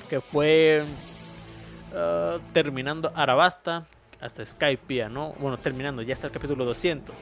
Que 0.09 0.21
fue 0.21 0.85
uh, 1.93 2.39
terminando 2.53 3.11
Arabasta, 3.15 3.85
hasta 4.19 4.45
Skype, 4.45 5.09
¿no? 5.09 5.33
Bueno, 5.39 5.57
terminando, 5.57 6.01
ya 6.01 6.13
está 6.13 6.27
el 6.27 6.33
capítulo 6.33 6.65
200. 6.65 7.15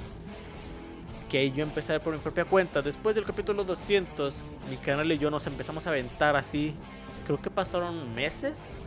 Que 1.29 1.51
yo 1.51 1.63
empecé 1.63 1.99
por 1.99 2.13
mi 2.13 2.19
propia 2.19 2.45
cuenta. 2.45 2.81
Después 2.81 3.13
del 3.15 3.25
capítulo 3.25 3.63
200, 3.65 4.43
mi 4.69 4.77
canal 4.77 5.11
y 5.11 5.17
yo 5.17 5.29
nos 5.29 5.45
empezamos 5.45 5.85
a 5.85 5.89
aventar 5.89 6.37
así. 6.37 6.73
Creo 7.25 7.41
que 7.41 7.49
pasaron 7.49 8.15
meses. 8.15 8.85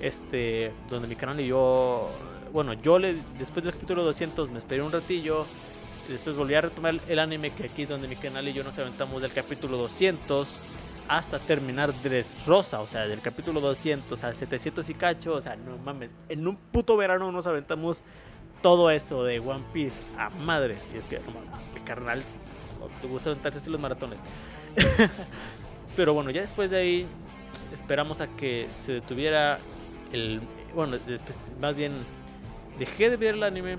Este, 0.00 0.72
donde 0.88 1.06
mi 1.06 1.16
canal 1.16 1.38
y 1.40 1.48
yo. 1.48 2.10
Bueno, 2.54 2.74
yo 2.74 3.00
le, 3.00 3.16
después 3.36 3.64
del 3.64 3.74
capítulo 3.74 4.04
200 4.04 4.52
me 4.52 4.60
esperé 4.60 4.80
un 4.80 4.92
ratillo. 4.92 5.44
Y 6.08 6.12
después 6.12 6.36
volví 6.36 6.54
a 6.54 6.60
retomar 6.60 6.94
el 7.08 7.18
anime. 7.18 7.50
Que 7.50 7.64
aquí 7.64 7.82
es 7.82 7.88
donde 7.88 8.06
mi 8.06 8.14
canal 8.14 8.46
y 8.46 8.52
yo 8.52 8.62
nos 8.62 8.78
aventamos 8.78 9.20
del 9.20 9.32
capítulo 9.32 9.76
200 9.76 10.60
hasta 11.08 11.40
terminar 11.40 11.92
Rosa, 12.46 12.80
o 12.80 12.86
sea, 12.86 13.08
del 13.08 13.20
capítulo 13.20 13.60
200 13.60 14.22
al 14.22 14.36
700 14.36 14.88
y 14.88 14.94
cacho, 14.94 15.34
o 15.34 15.40
sea, 15.40 15.54
no 15.54 15.76
mames, 15.78 16.12
en 16.30 16.46
un 16.46 16.56
puto 16.56 16.96
verano 16.96 17.30
nos 17.30 17.46
aventamos 17.46 18.02
todo 18.62 18.90
eso 18.90 19.22
de 19.22 19.40
One 19.40 19.64
Piece 19.72 20.00
a 20.16 20.30
madres. 20.30 20.78
Y 20.94 20.98
es 20.98 21.04
que, 21.04 21.18
no 21.18 21.32
mames, 21.32 21.50
carnal, 21.84 22.22
te 23.02 23.08
gusta 23.08 23.30
aventarse 23.30 23.58
así 23.58 23.68
los 23.68 23.80
maratones. 23.80 24.20
Pero 25.96 26.14
bueno, 26.14 26.30
ya 26.30 26.42
después 26.42 26.70
de 26.70 26.76
ahí 26.78 27.06
esperamos 27.72 28.20
a 28.20 28.28
que 28.28 28.68
se 28.80 28.92
detuviera 28.92 29.58
el... 30.12 30.40
Bueno, 30.72 30.98
después, 30.98 31.36
más 31.60 31.76
bien 31.76 31.92
dejé 32.78 33.10
de 33.10 33.16
ver 33.16 33.34
el 33.34 33.42
anime 33.42 33.78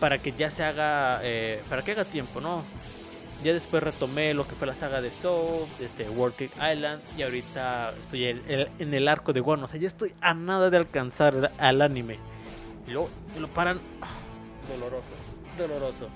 para 0.00 0.18
que 0.18 0.32
ya 0.32 0.50
se 0.50 0.64
haga... 0.64 1.20
Eh, 1.22 1.62
para 1.68 1.82
que 1.82 1.92
haga 1.92 2.04
tiempo, 2.04 2.40
¿no? 2.40 2.64
Ya 3.44 3.54
después 3.54 3.82
retomé 3.82 4.34
lo 4.34 4.46
que 4.46 4.54
fue 4.54 4.66
la 4.66 4.74
saga 4.74 5.00
de 5.00 5.10
Soul, 5.10 5.66
este 5.80 6.08
World 6.10 6.34
Island 6.42 7.00
y 7.16 7.22
ahorita 7.22 7.94
estoy 8.00 8.26
en, 8.26 8.94
el 8.94 9.08
arco 9.08 9.32
de 9.32 9.40
Wano. 9.40 9.64
O 9.64 9.66
sea, 9.66 9.80
ya 9.80 9.88
estoy 9.88 10.14
a 10.20 10.34
nada 10.34 10.68
de 10.68 10.76
alcanzar 10.76 11.50
al 11.56 11.80
anime. 11.80 12.18
Y 12.86 12.90
luego 12.90 13.08
me 13.34 13.40
lo 13.40 13.48
paran. 13.48 13.80
Ah, 14.02 14.08
doloroso, 14.68 15.14
doloroso. 15.56 16.08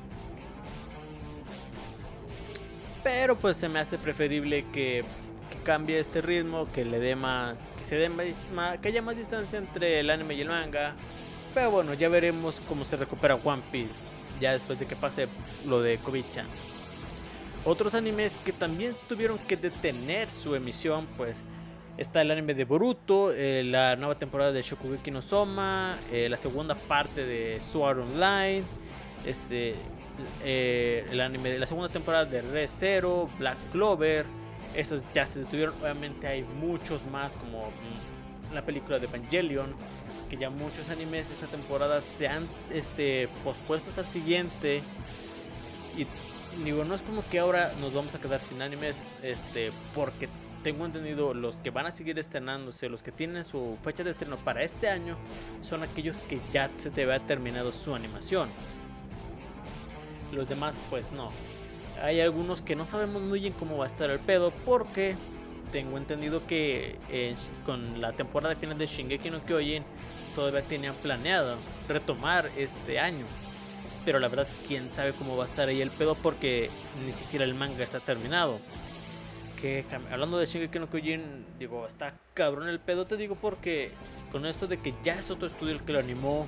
Pero 3.03 3.37
pues 3.37 3.57
se 3.57 3.69
me 3.71 3.79
hace 3.79 3.97
preferible 3.97 4.67
que, 4.71 5.05
que 5.51 5.59
cambie 5.63 6.01
este 6.01 6.21
ritmo, 6.21 6.71
que 6.73 6.85
le 6.85 6.99
dé 6.99 7.17
más, 7.17 7.57
que 7.89 8.89
haya 8.89 9.03
más 9.03 9.17
distancia 9.17 9.59
entre 9.59 10.01
el 10.01 10.11
anime 10.11 10.35
y 10.35 10.41
el 10.41 10.49
manga. 10.49 10.95
Pero 11.55 11.71
bueno, 11.71 11.95
ya 11.95 12.09
veremos 12.09 12.61
cómo 12.69 12.85
se 12.85 12.97
recupera 12.97 13.37
One 13.37 13.63
Piece 13.71 14.15
ya 14.41 14.53
después 14.53 14.79
de 14.79 14.87
que 14.87 14.97
pase 14.97 15.29
lo 15.67 15.81
de 15.81 15.99
Kobe-chan. 15.99 16.47
Otros 17.65 17.95
animes 17.95 18.33
que 18.45 18.53
también 18.53 18.95
tuvieron 19.09 19.39
que 19.39 19.57
detener 19.57 20.31
su 20.31 20.55
emisión, 20.55 21.07
pues 21.17 21.45
está 21.97 22.21
el 22.21 22.31
anime 22.31 22.55
de 22.55 22.65
Boruto, 22.65 23.33
eh, 23.33 23.63
la 23.65 23.97
nueva 23.97 24.19
temporada 24.19 24.53
de 24.53 24.61
Shokugeki 24.61 25.11
no 25.11 25.23
Soma, 25.23 25.97
eh, 26.13 26.29
la 26.29 26.37
segunda 26.37 26.75
parte 26.75 27.25
de 27.25 27.59
Sword 27.61 28.01
Online, 28.01 28.65
este, 29.25 29.77
eh, 30.45 31.07
el 31.11 31.21
anime 31.21 31.59
la 31.59 31.67
segunda 31.67 31.89
temporada 31.89 32.27
de 32.27 32.43
Re 32.43 32.69
Zero, 32.69 33.31
Black 33.39 33.57
Clover. 33.73 34.27
Esos 34.75 35.03
ya 35.15 35.27
se 35.27 35.41
detuvieron. 35.41 35.75
Obviamente 35.81 36.27
hay 36.27 36.43
muchos 36.43 37.05
más, 37.07 37.35
como 37.35 37.71
la 38.53 38.63
película 38.63 38.99
de 38.99 39.07
Evangelion, 39.07 39.75
que 40.29 40.37
ya 40.37 40.51
muchos 40.51 40.89
animes 40.91 41.31
esta 41.31 41.47
temporada 41.47 42.01
se 42.01 42.29
han 42.29 42.47
este, 42.73 43.29
pospuesto 43.43 43.91
hasta 43.91 44.03
el 44.03 44.09
siguiente. 44.09 44.83
Y 45.97 46.07
digo, 46.65 46.85
no 46.85 46.95
es 46.95 47.03
como 47.03 47.25
que 47.29 47.39
ahora 47.39 47.73
nos 47.81 47.93
vamos 47.95 48.15
a 48.15 48.19
quedar 48.19 48.41
sin 48.41 48.63
animes, 48.63 49.07
este, 49.23 49.71
porque 49.95 50.29
tengo 50.63 50.87
entendido 50.87 51.35
los 51.35 51.59
que 51.59 51.71
van 51.71 51.87
a 51.87 51.91
seguir 51.91 52.19
estrenándose, 52.19 52.89
los 52.89 53.03
que 53.03 53.13
tienen 53.13 53.45
su 53.45 53.77
fecha 53.85 54.03
de 54.03 54.13
estreno 54.13 54.37
para 54.39 54.63
este 54.63 54.89
año, 54.89 55.17
son 55.63 55.83
aquellos 55.83 56.19
que 56.19 56.41
ya 56.53 56.71
se 56.79 56.91
te 56.91 57.03
había 57.03 57.21
terminado 57.21 57.71
su 57.73 57.95
animación. 57.95 58.49
Los 60.33 60.49
demás, 60.49 60.77
pues 60.91 61.13
no. 61.13 61.31
Hay 62.03 62.21
algunos 62.21 62.63
que 62.63 62.77
no 62.77 62.87
sabemos 62.87 63.23
muy 63.23 63.41
bien 63.41 63.53
cómo 63.53 63.79
va 63.79 63.85
a 63.85 63.89
estar 63.89 64.11
el 64.11 64.19
pedo, 64.19 64.53
porque 64.65 65.15
tengo 65.73 65.97
entendido 65.97 66.47
que 66.47 66.99
eh, 67.11 67.35
con 67.65 68.01
la 68.01 68.13
temporada 68.13 68.55
final 68.57 68.79
de 68.79 68.87
Shingeki 68.87 69.31
no 69.31 69.45
Kyojin 69.45 69.83
todavía 70.35 70.63
tenían 70.63 70.95
planeado 70.97 71.57
retomar 71.89 72.51
este 72.57 73.01
año 73.01 73.25
pero 74.05 74.19
la 74.19 74.29
verdad, 74.29 74.47
quién 74.69 74.89
sabe 74.95 75.13
cómo 75.13 75.37
va 75.37 75.45
a 75.45 75.47
estar 75.47 75.69
ahí 75.69 75.81
el 75.81 75.91
pedo 75.91 76.15
porque 76.15 76.69
ni 77.05 77.13
siquiera 77.13 77.45
el 77.45 77.55
manga 77.55 77.83
está 77.83 78.01
terminado. 78.01 78.59
Hablando 80.11 80.37
de 80.37 80.45
Shingeki 80.45 80.79
no 80.79 80.91
Kyojin, 80.91 81.47
digo, 81.59 81.87
está 81.87 82.13
cabrón 82.35 82.69
el 82.69 82.81
pedo, 82.81 83.07
te 83.07 83.17
digo 83.17 83.35
porque 83.35 83.93
con 84.31 84.45
esto 84.45 84.67
de 84.67 84.77
que 84.77 84.93
ya 85.03 85.15
es 85.15 85.31
otro 85.31 85.47
estudio 85.47 85.73
el 85.73 85.81
que 85.81 85.95
lo 85.95 86.01
animó 86.01 86.47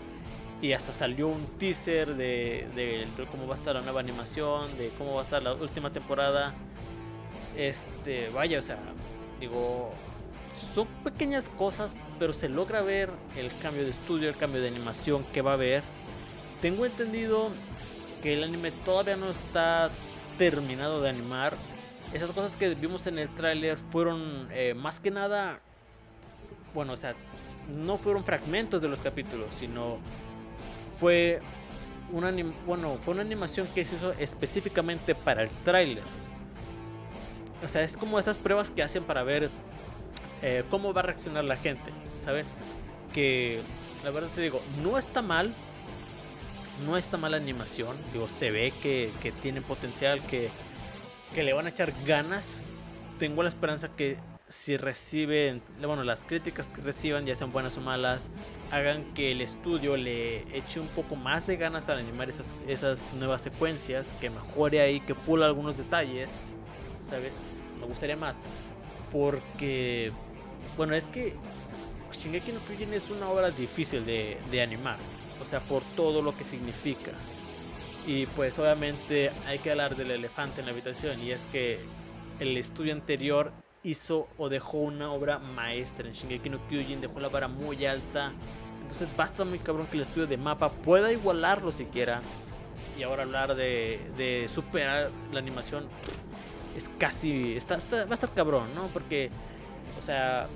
y 0.63 0.73
hasta 0.73 0.93
salió 0.93 1.29
un 1.29 1.47
teaser 1.59 2.15
de, 2.17 3.07
cómo 3.31 3.47
va 3.47 3.55
a 3.55 3.59
estar 3.59 3.75
la 3.75 3.83
nueva 3.83 4.01
animación, 4.01 4.77
de 4.79 4.91
cómo 4.99 5.15
va 5.15 5.21
a 5.21 5.25
estar 5.25 5.43
la 5.43 5.55
última 5.55 5.93
temporada. 5.93 6.55
Este, 7.57 8.29
vaya, 8.31 8.59
o 8.59 8.63
sea, 8.63 8.79
digo, 9.41 9.93
son 10.75 10.87
pequeñas 11.05 11.49
cosas, 11.49 11.95
pero 12.19 12.33
se 12.33 12.49
logra 12.49 12.83
ver 12.83 13.11
el 13.37 13.51
cambio 13.63 13.85
de 13.85 13.91
estudio, 13.91 14.29
el 14.29 14.37
cambio 14.37 14.61
de 14.61 14.69
animación 14.69 15.25
que 15.33 15.43
va 15.43 15.53
a 15.53 15.55
haber 15.55 15.83
tengo 16.61 16.87
entendido 16.87 17.51
que 18.23 18.35
el 18.35 18.45
anime 18.45 18.71
todavía 18.85 19.17
no 19.17 19.29
está 19.29 19.91
terminado 20.39 21.03
de 21.03 21.11
animar. 21.11 21.55
Esas 22.13 22.31
cosas 22.31 22.57
que 22.57 22.75
vimos 22.75 23.07
en 23.07 23.19
el 23.19 23.29
tráiler 23.35 23.79
fueron 23.91 24.49
eh, 24.51 24.75
más 24.75 25.01
que 25.01 25.11
nada, 25.11 25.61
bueno, 26.75 26.95
o 26.95 26.97
sea, 26.97 27.15
no 27.77 27.99
fueron 27.99 28.25
fragmentos 28.25 28.81
de 28.81 28.89
los 28.89 29.01
capítulos, 29.01 29.55
sino 29.55 29.99
fue 30.99 31.41
una, 32.13 32.33
bueno, 32.67 32.99
fue 33.05 33.15
una 33.15 33.23
animación 33.23 33.67
que 33.75 33.85
se 33.85 33.97
hizo 33.97 34.13
específicamente 34.13 35.15
para 35.15 35.43
el 35.43 35.51
tráiler. 35.65 36.05
O 37.65 37.69
sea, 37.69 37.83
es 37.83 37.97
como 37.97 38.19
estas 38.19 38.39
pruebas 38.39 38.71
que 38.71 38.83
hacen 38.83 39.05
para 39.05 39.23
ver 39.23 39.51
eh, 40.43 40.65
cómo 40.71 40.93
va 40.93 41.01
a 41.01 41.05
reaccionar 41.05 41.45
la 41.45 41.57
gente, 41.57 41.91
¿saben? 42.23 42.47
Que 43.13 43.61
la 44.05 44.11
verdad 44.11 44.29
te 44.35 44.41
digo, 44.43 44.63
no 44.83 44.99
está 44.99 45.23
mal, 45.23 45.53
no 46.85 46.97
está 46.97 47.17
mala 47.17 47.39
animación. 47.39 47.97
Digo, 48.13 48.29
se 48.29 48.51
ve 48.51 48.73
que, 48.83 49.11
que 49.23 49.33
tiene 49.33 49.63
potencial, 49.63 50.21
que, 50.27 50.51
que 51.35 51.43
le 51.43 51.53
van 51.53 51.67
a 51.67 51.71
echar 51.71 51.93
ganas. 52.07 52.61
Tengo 53.19 53.43
la 53.43 53.49
esperanza 53.49 53.89
que 53.89 54.19
si 54.49 54.77
reciben, 54.77 55.63
bueno, 55.81 56.05
las 56.05 56.25
críticas 56.25 56.71
que 56.71 56.81
reciban, 56.81 57.27
ya 57.27 57.35
sean 57.35 57.53
buenas 57.53 57.77
o 57.77 57.81
malas, 57.81 58.29
hagan 58.71 59.13
que 59.15 59.33
el 59.33 59.41
estudio 59.41 59.97
le 59.97 60.43
eche 60.57 60.81
un 60.81 60.89
poco 60.89 61.17
más 61.17 61.47
de 61.47 61.57
ganas 61.57 61.89
al 61.89 61.99
animar 61.99 62.29
esas, 62.29 62.49
esas 62.69 63.03
nuevas 63.15 63.43
secuencias, 63.43 64.09
que 64.21 64.31
mejore 64.31 64.81
ahí, 64.81 65.01
que 65.01 65.15
pula 65.15 65.47
algunos 65.47 65.77
detalles, 65.77 66.31
¿sabes? 67.01 67.39
Me 67.81 67.87
gustaría 67.87 68.17
más, 68.17 68.41
porque, 69.11 70.13
bueno, 70.77 70.95
es 70.95 71.09
que 71.09 71.35
Shingeki 72.13 72.53
no 72.53 72.61
Kyojin 72.61 72.95
es 72.95 73.11
una 73.11 73.29
obra 73.29 73.51
difícil 73.51 74.07
de, 74.07 74.39
de 74.51 74.63
animar 74.63 74.97
o 75.41 75.45
sea, 75.45 75.61
por 75.61 75.83
todo 75.95 76.23
lo 76.23 76.37
que 76.37 76.45
significa. 76.45 77.13
Y 78.07 78.27
pues 78.27 78.59
obviamente 78.59 79.31
hay 79.47 79.59
que 79.59 79.71
hablar 79.71 79.97
del 79.97 80.11
elefante 80.11 80.61
en 80.61 80.67
la 80.67 80.73
habitación 80.73 81.21
y 81.23 81.33
es 81.33 81.43
que 81.53 81.79
el 82.39 82.57
estudio 82.57 82.93
anterior 82.93 83.53
hizo 83.87 84.29
o 84.37 84.49
dejó 84.49 84.79
una 84.79 85.13
obra 85.13 85.39
maestra 85.39 86.09
en 86.09 86.15
Shingeki 86.15 86.51
no 86.51 86.67
Kyojin, 86.69 87.01
dejó 87.01 87.21
la 87.21 87.29
vara 87.29 87.49
muy 87.49 87.87
alta. 87.87 88.33
Entonces 88.83 89.09
basta 89.17 89.45
muy 89.45 89.59
cabrón 89.59 89.87
que 89.87 89.97
el 89.97 90.03
estudio 90.03 90.27
de 90.27 90.37
mapa 90.37 90.71
pueda 90.71 91.13
igualarlo 91.13 91.73
siquiera. 91.73 92.21
Y 92.99 93.03
ahora 93.03 93.23
hablar 93.23 93.55
de, 93.55 94.01
de 94.17 94.49
superar 94.49 95.11
la 95.33 95.39
animación 95.39 95.87
es 96.77 96.91
casi. 96.99 97.57
Está, 97.57 97.77
va 97.77 98.11
a 98.11 98.15
estar 98.15 98.31
cabrón, 98.35 98.75
¿no? 98.75 98.89
Porque, 98.89 99.31
o 99.99 100.03
sea, 100.03 100.49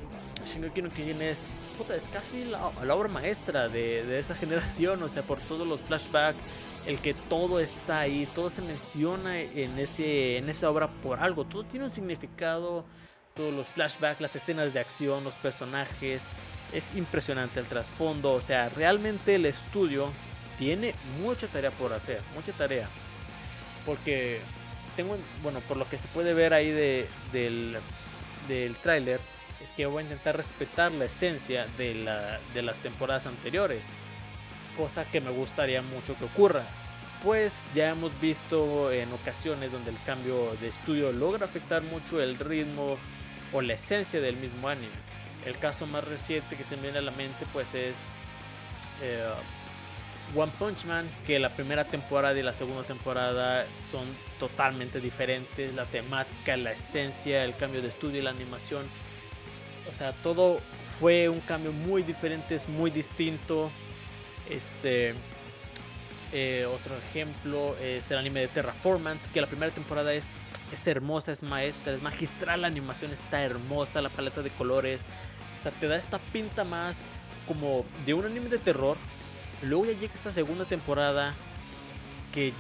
Shingeki 0.44 0.82
no 0.82 0.90
Kyojin 0.90 1.22
es, 1.22 1.54
puta, 1.78 1.94
es 1.94 2.04
casi 2.12 2.44
la, 2.44 2.70
la 2.84 2.94
obra 2.94 3.08
maestra 3.08 3.68
de, 3.68 4.04
de 4.04 4.18
esta 4.18 4.34
generación. 4.37 5.02
O 5.02 5.08
sea, 5.08 5.22
por 5.22 5.38
todos 5.38 5.66
los 5.66 5.80
flashbacks 5.80 6.38
el 6.87 6.99
que 6.99 7.14
todo 7.14 7.60
está 7.60 8.00
ahí, 8.00 8.26
todo 8.34 8.50
se 8.50 8.62
menciona 8.62 9.38
en, 9.40 9.78
ese, 9.78 10.38
en 10.38 10.49
esa 10.49 10.70
obra 10.70 10.88
por 10.88 11.20
algo, 11.20 11.44
todo 11.44 11.64
tiene 11.64 11.84
un 11.84 11.90
significado, 11.90 12.84
los 13.40 13.68
flashbacks, 13.68 14.20
las 14.20 14.37
escenas 14.37 14.75
de 14.75 14.80
acción, 14.80 15.25
los 15.25 15.35
personajes, 15.35 16.25
es 16.73 16.88
impresionante 16.94 17.61
el 17.61 17.66
trasfondo, 17.66 18.32
o 18.32 18.40
sea, 18.40 18.68
realmente 18.68 19.37
el 19.37 19.47
estudio 19.47 20.12
tiene 20.59 20.94
mucha 21.23 21.47
tarea 21.47 21.70
por 21.70 21.92
hacer, 21.92 22.20
mucha 22.35 22.52
tarea, 22.52 22.88
porque 23.87 24.40
tengo, 24.97 25.16
bueno, 25.42 25.61
por 25.61 25.76
lo 25.76 25.88
que 25.88 25.99
se 25.99 26.06
puede 26.09 26.35
ver 26.35 26.52
ahí 26.54 26.70
de, 26.70 27.09
del, 27.32 27.76
del 28.47 28.76
tráiler, 28.76 29.20
es 29.61 29.70
que 29.70 29.87
voy 29.87 30.02
a 30.02 30.04
intentar 30.04 30.37
respetar 30.37 30.92
la 30.92 31.06
esencia 31.06 31.66
de, 31.78 31.94
la, 31.94 32.38
de 32.54 32.62
las 32.62 32.80
temporadas 32.80 33.26
anteriores 33.26 33.87
cosa 34.76 35.04
que 35.04 35.20
me 35.20 35.30
gustaría 35.30 35.82
mucho 35.82 36.16
que 36.16 36.25
ocurra. 36.25 36.62
Pues 37.23 37.64
ya 37.75 37.90
hemos 37.90 38.18
visto 38.20 38.90
en 38.90 39.12
ocasiones 39.12 39.73
donde 39.73 39.90
el 39.90 39.97
cambio 40.06 40.56
de 40.61 40.68
estudio 40.68 41.12
logra 41.12 41.44
afectar 41.44 41.82
mucho 41.82 42.20
el 42.20 42.38
ritmo 42.38 42.97
o 43.52 43.61
la 43.61 43.75
esencia 43.75 44.21
del 44.21 44.37
mismo 44.37 44.69
anime. 44.69 44.88
El 45.45 45.59
caso 45.59 45.87
más 45.87 46.04
reciente 46.04 46.57
que 46.57 46.64
se 46.64 46.76
me 46.76 46.83
viene 46.83 46.99
a 46.99 47.02
la 47.02 47.12
mente 47.12 47.47
pues 47.52 47.75
es 47.75 48.02
eh, 49.02 49.25
One 50.35 50.52
Punch 50.59 50.85
Man, 50.85 51.11
que 51.26 51.38
la 51.38 51.49
primera 51.49 51.85
temporada 51.85 52.38
y 52.38 52.42
la 52.42 52.52
segunda 52.52 52.85
temporada 52.85 53.66
son 53.90 54.07
totalmente 54.38 55.00
diferentes. 55.00 55.75
La 55.75 55.87
temática, 55.87 56.57
la 56.57 56.73
esencia, 56.73 57.45
el 57.45 57.57
cambio 57.57 57.83
de 57.83 57.88
estudio 57.88 58.23
la 58.23 58.30
animación. 58.30 58.85
O 59.90 59.95
sea, 59.97 60.12
todo 60.12 60.61
fue 61.00 61.28
un 61.28 61.40
cambio 61.40 61.73
muy 61.73 62.02
diferente, 62.02 62.54
es 62.54 62.69
muy 62.69 62.90
distinto. 62.90 63.71
Este, 64.49 65.14
eh, 66.33 66.66
otro 66.66 66.97
ejemplo 66.97 67.76
es 67.78 68.11
el 68.11 68.19
anime 68.19 68.40
de 68.40 68.49
Terraformance, 68.49 69.28
que 69.33 69.40
la 69.40 69.47
primera 69.49 69.73
temporada 69.73 70.12
es, 70.12 70.26
es 70.73 70.87
hermosa, 70.87 71.33
es 71.33 71.43
maestra, 71.43 71.93
es 71.93 72.03
magistral, 72.03 72.62
la 72.62 72.69
animación 72.69 73.12
está 73.12 73.43
hermosa, 73.43 74.00
la 74.03 74.09
paleta 74.09 74.43
de 74.43 74.50
colores, 74.50 75.05
o 75.59 75.62
sea, 75.62 75.73
te 75.73 75.89
da 75.89 75.97
esta 75.97 76.19
pinta 76.19 76.65
más 76.65 77.03
como 77.47 77.85
de 78.07 78.15
un 78.15 78.25
anime 78.25 78.49
de 78.49 78.59
terror. 78.59 78.97
Luego 79.62 79.87
ya 79.87 79.93
llega 79.93 80.15
esta 80.15 80.33
segunda 80.33 80.65
temporada 80.65 81.35
que 82.33 82.55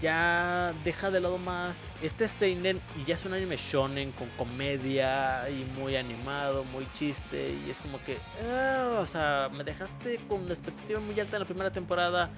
ya 0.00 0.74
deja 0.84 1.10
de 1.10 1.20
lado 1.20 1.38
más 1.38 1.80
este 2.02 2.28
seinen 2.28 2.80
y 2.96 3.04
ya 3.04 3.14
es 3.14 3.24
un 3.24 3.32
anime 3.32 3.56
shonen 3.56 4.12
con 4.12 4.28
comedia 4.36 5.48
y 5.48 5.64
muy 5.78 5.96
animado, 5.96 6.64
muy 6.64 6.86
chiste 6.92 7.54
y 7.66 7.70
es 7.70 7.78
como 7.78 7.98
que, 8.04 8.18
ah, 8.52 8.98
o 9.00 9.06
sea, 9.06 9.48
me 9.52 9.64
dejaste 9.64 10.18
con 10.28 10.46
la 10.46 10.52
expectativa 10.52 11.00
muy 11.00 11.18
alta 11.18 11.36
en 11.36 11.40
la 11.40 11.46
primera 11.46 11.72
temporada 11.72 12.30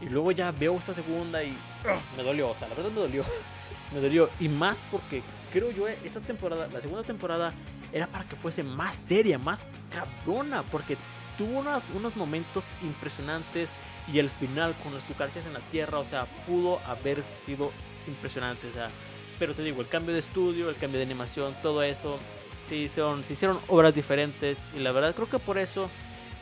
y 0.00 0.06
luego 0.06 0.32
ya 0.32 0.50
veo 0.52 0.76
esta 0.76 0.94
segunda 0.94 1.42
y 1.42 1.54
ah, 1.86 1.98
me 2.16 2.22
dolió, 2.22 2.50
o 2.50 2.54
sea, 2.54 2.68
la 2.68 2.74
verdad 2.74 2.90
me 2.90 3.00
dolió, 3.00 3.24
me 3.94 4.00
dolió 4.00 4.28
y 4.40 4.48
más 4.48 4.78
porque 4.90 5.22
creo 5.52 5.70
yo 5.70 5.86
esta 5.86 6.20
temporada, 6.20 6.68
la 6.72 6.80
segunda 6.80 7.04
temporada 7.04 7.54
era 7.92 8.08
para 8.08 8.24
que 8.24 8.36
fuese 8.36 8.62
más 8.62 8.96
seria, 8.96 9.38
más 9.38 9.66
cabrona, 9.90 10.64
porque 10.64 10.96
tuvo 11.38 11.60
unos, 11.60 11.84
unos 11.94 12.16
momentos 12.16 12.64
impresionantes 12.82 13.68
y 14.12 14.18
el 14.18 14.28
final 14.28 14.74
con 14.82 14.92
las 14.92 15.04
cucarachas 15.04 15.46
en 15.46 15.54
la 15.54 15.60
tierra, 15.60 15.98
o 15.98 16.04
sea, 16.04 16.26
pudo 16.46 16.80
haber 16.86 17.22
sido 17.44 17.70
impresionante, 18.08 18.66
o 18.68 18.72
sea, 18.72 18.90
pero 19.38 19.54
te 19.54 19.62
digo, 19.62 19.80
el 19.80 19.88
cambio 19.88 20.12
de 20.12 20.20
estudio, 20.20 20.68
el 20.68 20.76
cambio 20.76 20.98
de 20.98 21.04
animación, 21.04 21.54
todo 21.62 21.82
eso, 21.82 22.18
sí, 22.62 22.88
son, 22.88 23.24
se 23.24 23.34
hicieron 23.34 23.58
obras 23.68 23.94
diferentes 23.94 24.58
y 24.76 24.80
la 24.80 24.92
verdad 24.92 25.14
creo 25.14 25.28
que 25.28 25.38
por 25.38 25.58
eso 25.58 25.88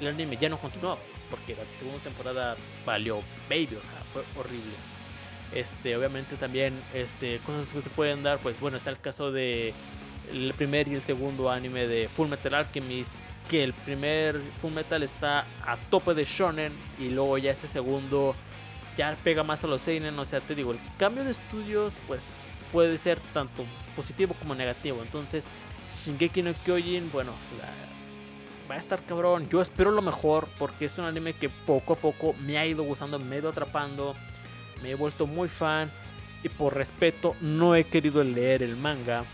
el 0.00 0.08
anime 0.08 0.38
ya 0.38 0.48
no 0.48 0.58
continuó, 0.58 0.98
porque 1.30 1.54
la 1.54 1.64
segunda 1.78 2.02
temporada 2.02 2.56
valió 2.84 3.20
baby, 3.48 3.76
o 3.78 3.82
sea, 3.82 4.02
fue 4.12 4.22
horrible. 4.40 4.91
Este, 5.54 5.96
obviamente 5.96 6.36
también 6.36 6.74
este, 6.94 7.38
cosas 7.44 7.72
que 7.72 7.82
se 7.82 7.90
pueden 7.90 8.22
dar, 8.22 8.38
pues 8.38 8.58
bueno, 8.58 8.76
está 8.76 8.90
el 8.90 8.98
caso 8.98 9.32
de 9.32 9.74
el 10.32 10.54
primer 10.54 10.88
y 10.88 10.94
el 10.94 11.02
segundo 11.02 11.50
anime 11.50 11.86
de 11.86 12.08
Full 12.08 12.28
Metal 12.28 12.54
Alchemist 12.54 13.12
que 13.50 13.62
el 13.62 13.74
primer 13.74 14.40
Full 14.60 14.72
Metal 14.72 15.02
está 15.02 15.44
a 15.64 15.76
tope 15.90 16.14
de 16.14 16.24
shonen 16.24 16.72
y 16.98 17.10
luego 17.10 17.36
ya 17.38 17.50
este 17.50 17.68
segundo 17.68 18.34
ya 18.96 19.16
pega 19.22 19.42
más 19.42 19.64
a 19.64 19.66
los 19.66 19.82
seinen, 19.82 20.18
o 20.18 20.24
sea, 20.24 20.40
te 20.40 20.54
digo, 20.54 20.72
el 20.72 20.78
cambio 20.98 21.24
de 21.24 21.32
estudios 21.32 21.94
pues 22.06 22.24
puede 22.70 22.96
ser 22.98 23.20
tanto 23.34 23.64
positivo 23.94 24.34
como 24.38 24.54
negativo. 24.54 25.02
Entonces, 25.02 25.46
Shingeki 25.94 26.42
no 26.42 26.54
Kyojin, 26.64 27.10
bueno, 27.12 27.32
va 28.70 28.76
a 28.76 28.78
estar 28.78 29.02
cabrón. 29.04 29.48
Yo 29.50 29.60
espero 29.60 29.90
lo 29.90 30.02
mejor 30.02 30.48
porque 30.58 30.86
es 30.86 30.96
un 30.98 31.04
anime 31.04 31.34
que 31.34 31.48
poco 31.48 31.94
a 31.94 31.96
poco 31.96 32.34
me 32.40 32.58
ha 32.58 32.66
ido 32.66 32.82
gustando, 32.82 33.18
me 33.18 33.38
ido 33.38 33.50
atrapando, 33.50 34.14
me 34.83 34.90
he 34.90 34.95
vuelto 34.95 35.27
muy 35.27 35.49
fan 35.49 35.90
y 36.42 36.49
por 36.49 36.75
respeto 36.75 37.37
no 37.40 37.75
he 37.75 37.85
querido 37.85 38.23
leer 38.25 38.62
el 38.62 38.77
manga 38.77 39.25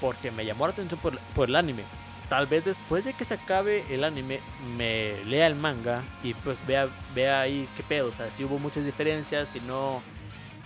porque 0.00 0.30
me 0.30 0.44
llamó 0.44 0.66
la 0.66 0.72
atención 0.72 1.00
por, 1.00 1.48
el 1.48 1.56
anime 1.56 1.84
tal 2.28 2.46
vez 2.46 2.64
después 2.64 3.04
de 3.04 3.14
que 3.14 3.24
se 3.24 3.34
acabe 3.34 3.84
el 3.90 4.04
anime 4.04 4.40
me 4.76 5.24
lea 5.24 5.46
el 5.46 5.54
manga 5.54 6.02
y 6.22 6.34
pues 6.34 6.66
vea, 6.66 6.88
vea 7.14 7.40
ahí 7.40 7.68
qué 7.76 7.82
pedo, 7.82 8.08
o 8.08 8.12
sea, 8.12 8.30
si 8.30 8.44
hubo 8.44 8.58
muchas 8.58 8.84
diferencias, 8.84 9.48
si 9.48 9.60
no, 9.60 10.02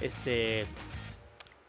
este, 0.00 0.66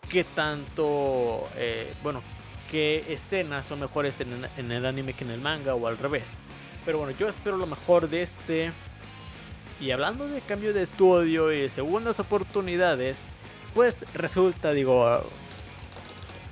qué 0.10 0.24
tanto, 0.24 1.48
eh, 1.56 1.94
bueno, 2.04 2.22
qué 2.70 3.06
escenas 3.10 3.66
son 3.66 3.80
mejores 3.80 4.20
en, 4.20 4.48
en, 4.58 4.72
el 4.72 4.86
anime 4.86 5.14
que 5.14 5.24
en 5.24 5.32
el 5.32 5.42
manga 5.42 5.76
o 5.76 5.88
al 5.88 5.98
revés. 5.98 6.38
Pero 6.86 7.00
bueno, 7.00 7.14
yo 7.18 7.28
espero 7.28 7.58
lo 7.58 7.68
mejor 7.68 8.10
de 8.10 8.24
este. 8.24 8.72
Y 9.80 9.92
hablando 9.92 10.28
de 10.28 10.42
cambio 10.42 10.74
de 10.74 10.84
estudio 10.84 11.54
y 11.54 11.70
segundas 11.70 12.20
oportunidades, 12.20 13.20
pues 13.74 14.06
resulta, 14.14 14.72
digo, 14.72 15.08
ahí 15.08 15.22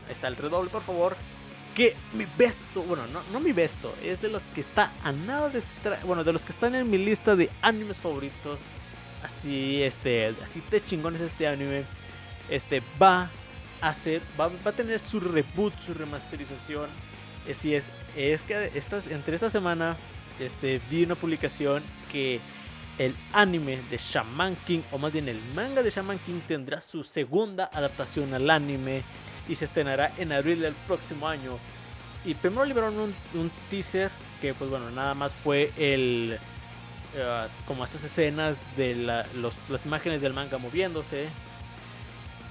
está 0.09 0.27
el 0.27 0.35
redoble, 0.35 0.69
por 0.69 0.81
favor 0.81 1.15
que 1.77 1.95
mi 2.13 2.25
besto, 2.39 2.81
bueno, 2.81 3.03
no, 3.13 3.21
no 3.31 3.39
mi 3.39 3.51
besto, 3.51 3.93
es 4.03 4.19
de 4.19 4.29
los 4.29 4.41
que 4.55 4.61
está 4.61 4.91
a 5.03 5.11
nada 5.11 5.49
de 5.49 5.61
bueno, 6.07 6.23
de 6.23 6.33
los 6.33 6.43
que 6.43 6.51
están 6.51 6.73
en 6.73 6.89
mi 6.89 6.97
lista 6.97 7.35
de 7.35 7.51
animes 7.61 7.97
favoritos. 7.97 8.61
Así, 9.23 9.83
este, 9.83 10.33
así 10.43 10.63
de 10.71 10.83
chingones 10.83 11.21
este 11.21 11.47
anime. 11.47 11.83
Este 12.49 12.81
va 12.99 13.29
a 13.79 13.93
ser, 13.93 14.23
va, 14.39 14.49
a 14.65 14.71
tener 14.71 14.99
su 14.99 15.19
reboot, 15.19 15.77
su 15.77 15.93
remasterización. 15.93 16.89
Así 17.47 17.75
es, 17.75 17.85
es 18.15 18.41
que 18.41 18.71
estas, 18.73 19.05
entre 19.05 19.35
esta 19.35 19.51
semana, 19.51 19.97
este, 20.39 20.81
vi 20.89 21.03
una 21.03 21.13
publicación 21.13 21.83
que 22.11 22.39
el 22.97 23.15
anime 23.33 23.79
de 23.89 23.97
Shaman 23.97 24.55
King, 24.65 24.79
o 24.91 24.97
más 24.97 25.13
bien 25.13 25.27
el 25.29 25.39
manga 25.55 25.83
de 25.83 25.89
Shaman 25.89 26.19
King, 26.19 26.39
tendrá 26.47 26.81
su 26.81 27.03
segunda 27.03 27.69
adaptación 27.73 28.33
al 28.33 28.49
anime 28.49 29.03
y 29.47 29.55
se 29.55 29.65
estrenará 29.65 30.11
en 30.17 30.31
abril 30.31 30.61
del 30.61 30.73
próximo 30.73 31.27
año. 31.27 31.57
Y 32.25 32.33
primero 32.33 32.65
liberaron 32.65 33.13
un, 33.33 33.51
teaser 33.69 34.11
que 34.41 34.53
pues 34.53 34.69
bueno, 34.69 34.89
nada 34.91 35.13
más 35.13 35.33
fue 35.33 35.71
el... 35.77 36.37
Eh, 37.15 37.47
como 37.65 37.85
estas 37.85 38.03
escenas 38.03 38.57
de 38.75 38.95
las 38.95 39.85
imágenes 39.85 40.21
del 40.21 40.33
manga 40.33 40.57
moviéndose. 40.57 41.27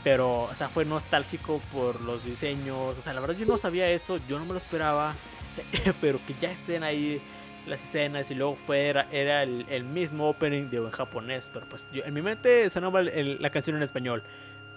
Pero, 0.03 0.45
o 0.45 0.55
sea, 0.55 0.69
fue 0.69 0.85
nostálgico 0.85 1.61
por 1.73 2.01
los 2.01 2.25
diseños. 2.25 2.97
O 2.97 3.03
sea, 3.03 3.13
la 3.13 3.21
verdad 3.21 3.37
yo 3.37 3.45
no 3.45 3.57
sabía 3.57 3.91
eso, 3.91 4.19
yo 4.29 4.39
no 4.39 4.45
me 4.45 4.53
lo 4.53 4.59
esperaba. 4.59 5.15
pero 6.01 6.21
que 6.27 6.35
ya 6.41 6.51
estén 6.51 6.83
ahí 6.83 7.21
las 7.67 7.83
escenas 7.83 8.31
y 8.31 8.35
luego 8.35 8.57
fuera 8.57 9.09
era 9.11 9.43
el, 9.43 9.85
mismo 9.85 10.29
opening 10.29 10.71
de 10.71 10.79
en 10.79 10.91
japonés. 10.91 11.51
Pero 11.53 11.69
pues 11.69 11.87
yo, 11.93 12.05
en 12.05 12.15
mi 12.15 12.23
mente 12.23 12.69
sonaba 12.71 13.03
la 13.03 13.51
canción 13.51 13.77
en 13.77 13.83
español. 13.83 14.23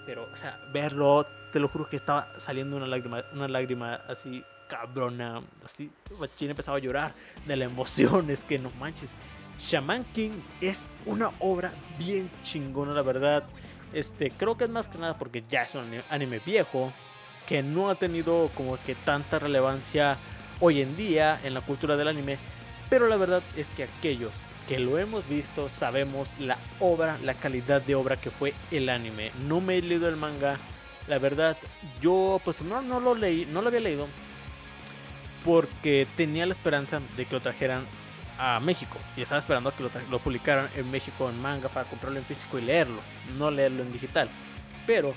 Pero, 0.05 0.29
o 0.31 0.35
sea, 0.35 0.59
verlo, 0.71 1.25
te 1.51 1.59
lo 1.59 1.67
juro 1.67 1.87
que 1.87 1.95
estaba 1.95 2.31
saliendo 2.37 2.77
una 2.77 2.87
lágrima, 2.87 3.23
una 3.33 3.47
lágrima 3.47 3.95
así 4.07 4.43
cabrona, 4.67 5.41
así, 5.65 5.89
Machine 6.19 6.51
empezaba 6.51 6.77
a 6.77 6.79
llorar 6.79 7.11
de 7.45 7.57
la 7.57 7.65
emoción, 7.65 8.29
es 8.29 8.43
que 8.43 8.59
no 8.59 8.71
manches. 8.79 9.11
Shaman 9.59 10.05
King 10.13 10.39
es 10.61 10.87
una 11.05 11.31
obra 11.39 11.73
bien 11.97 12.29
chingona, 12.43 12.93
la 12.93 13.01
verdad. 13.01 13.43
Este, 13.91 14.31
creo 14.31 14.55
que 14.55 14.65
es 14.65 14.69
más 14.69 14.87
que 14.87 14.97
nada 14.99 15.17
porque 15.17 15.41
ya 15.41 15.63
es 15.63 15.75
un 15.75 15.83
anime 16.09 16.39
viejo 16.45 16.93
que 17.47 17.63
no 17.63 17.89
ha 17.89 17.95
tenido 17.95 18.49
como 18.55 18.77
que 18.85 18.95
tanta 18.95 19.39
relevancia 19.39 20.17
hoy 20.59 20.81
en 20.81 20.95
día 20.95 21.39
en 21.43 21.55
la 21.55 21.61
cultura 21.61 21.97
del 21.97 22.07
anime, 22.07 22.37
pero 22.89 23.07
la 23.07 23.17
verdad 23.17 23.43
es 23.55 23.67
que 23.69 23.83
aquellos 23.83 24.31
que 24.67 24.79
lo 24.79 24.99
hemos 24.99 25.27
visto 25.27 25.67
sabemos 25.67 26.33
la 26.39 26.57
obra, 26.79 27.17
la 27.23 27.33
calidad 27.33 27.81
de 27.81 27.95
obra 27.95 28.17
que 28.17 28.29
fue 28.29 28.53
el 28.69 28.89
anime. 28.89 29.31
No 29.47 29.61
me 29.61 29.77
he 29.77 29.81
leído 29.81 30.07
el 30.07 30.15
manga, 30.15 30.57
la 31.07 31.17
verdad, 31.17 31.57
yo 32.01 32.39
pues 32.45 32.61
no, 32.61 32.81
no 32.81 32.99
lo 32.99 33.15
leí, 33.15 33.47
no 33.51 33.63
lo 33.63 33.69
había 33.69 33.79
leído, 33.79 34.07
porque 35.43 36.07
tenía 36.15 36.45
la 36.45 36.51
esperanza 36.51 37.01
de 37.17 37.25
que 37.25 37.33
lo 37.33 37.41
trajeran 37.41 37.85
a 38.37 38.59
México 38.59 38.97
y 39.17 39.21
estaba 39.21 39.39
esperando 39.39 39.69
a 39.69 39.73
que 39.75 39.83
lo, 40.09 40.19
publicaran 40.19 40.69
en 40.75 40.89
México 40.91 41.29
en 41.29 41.41
manga 41.41 41.67
para 41.67 41.89
comprarlo 41.89 42.19
en 42.19 42.25
físico 42.25 42.59
y 42.59 42.61
leerlo, 42.61 43.01
no 43.39 43.49
leerlo 43.49 43.81
en 43.81 43.91
digital. 43.91 44.29
Pero 44.85 45.15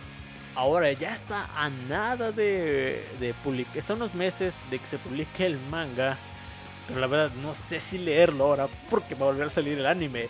ahora 0.55 0.91
ya 0.93 1.13
está 1.13 1.51
a 1.55 1.69
nada 1.71 2.33
de, 2.33 3.07
de 3.21 3.35
publicar, 3.45 3.77
está 3.77 3.95
unos 3.95 4.15
meses 4.15 4.57
de 4.71 4.79
que 4.79 4.87
se 4.87 4.97
publique 4.97 5.45
el 5.45 5.59
manga, 5.71 6.17
pero 6.87 7.01
la 7.01 7.07
verdad 7.07 7.35
no 7.43 7.55
sé 7.55 7.81
si 7.81 7.99
leerlo 7.99 8.45
ahora 8.45 8.69
porque 8.91 9.15
va 9.15 9.27
a 9.27 9.31
volver 9.31 9.47
a 9.47 9.51
salir 9.51 9.79
el 9.79 9.87
anime. 9.87 10.29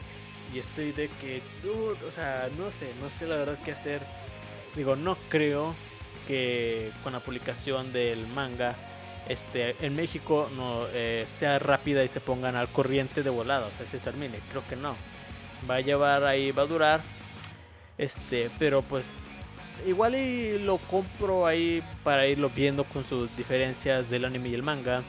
Y 0.54 0.58
estoy 0.58 0.92
de 0.92 1.08
que, 1.20 1.40
dude, 1.62 2.04
o 2.06 2.10
sea, 2.10 2.48
no 2.58 2.70
sé, 2.70 2.90
no 3.00 3.08
sé 3.08 3.26
la 3.26 3.36
verdad 3.36 3.58
qué 3.64 3.72
hacer. 3.72 4.02
Digo, 4.76 4.96
no 4.96 5.16
creo 5.28 5.74
que 6.26 6.90
con 7.02 7.14
la 7.14 7.20
publicación 7.20 7.92
del 7.92 8.26
manga 8.28 8.76
este, 9.28 9.76
en 9.80 9.94
México 9.94 10.50
no 10.56 10.86
eh, 10.92 11.24
sea 11.26 11.58
rápida 11.58 12.04
y 12.04 12.08
se 12.08 12.20
pongan 12.20 12.56
al 12.56 12.68
corriente 12.68 13.22
de 13.22 13.30
volada, 13.30 13.66
o 13.66 13.72
sea, 13.72 13.86
se 13.86 13.98
termine. 13.98 14.40
Creo 14.50 14.62
que 14.68 14.76
no. 14.76 14.96
Va 15.70 15.76
a 15.76 15.80
llevar 15.80 16.24
ahí, 16.24 16.50
va 16.50 16.62
a 16.62 16.66
durar. 16.66 17.00
Este, 17.98 18.50
pero 18.58 18.82
pues 18.82 19.16
igual 19.86 20.14
y 20.14 20.58
lo 20.58 20.78
compro 20.78 21.46
ahí 21.46 21.82
para 22.02 22.26
irlo 22.26 22.50
viendo 22.50 22.84
con 22.84 23.04
sus 23.04 23.34
diferencias 23.36 24.10
del 24.10 24.24
anime 24.24 24.48
y 24.48 24.54
el 24.54 24.62
manga. 24.62 25.02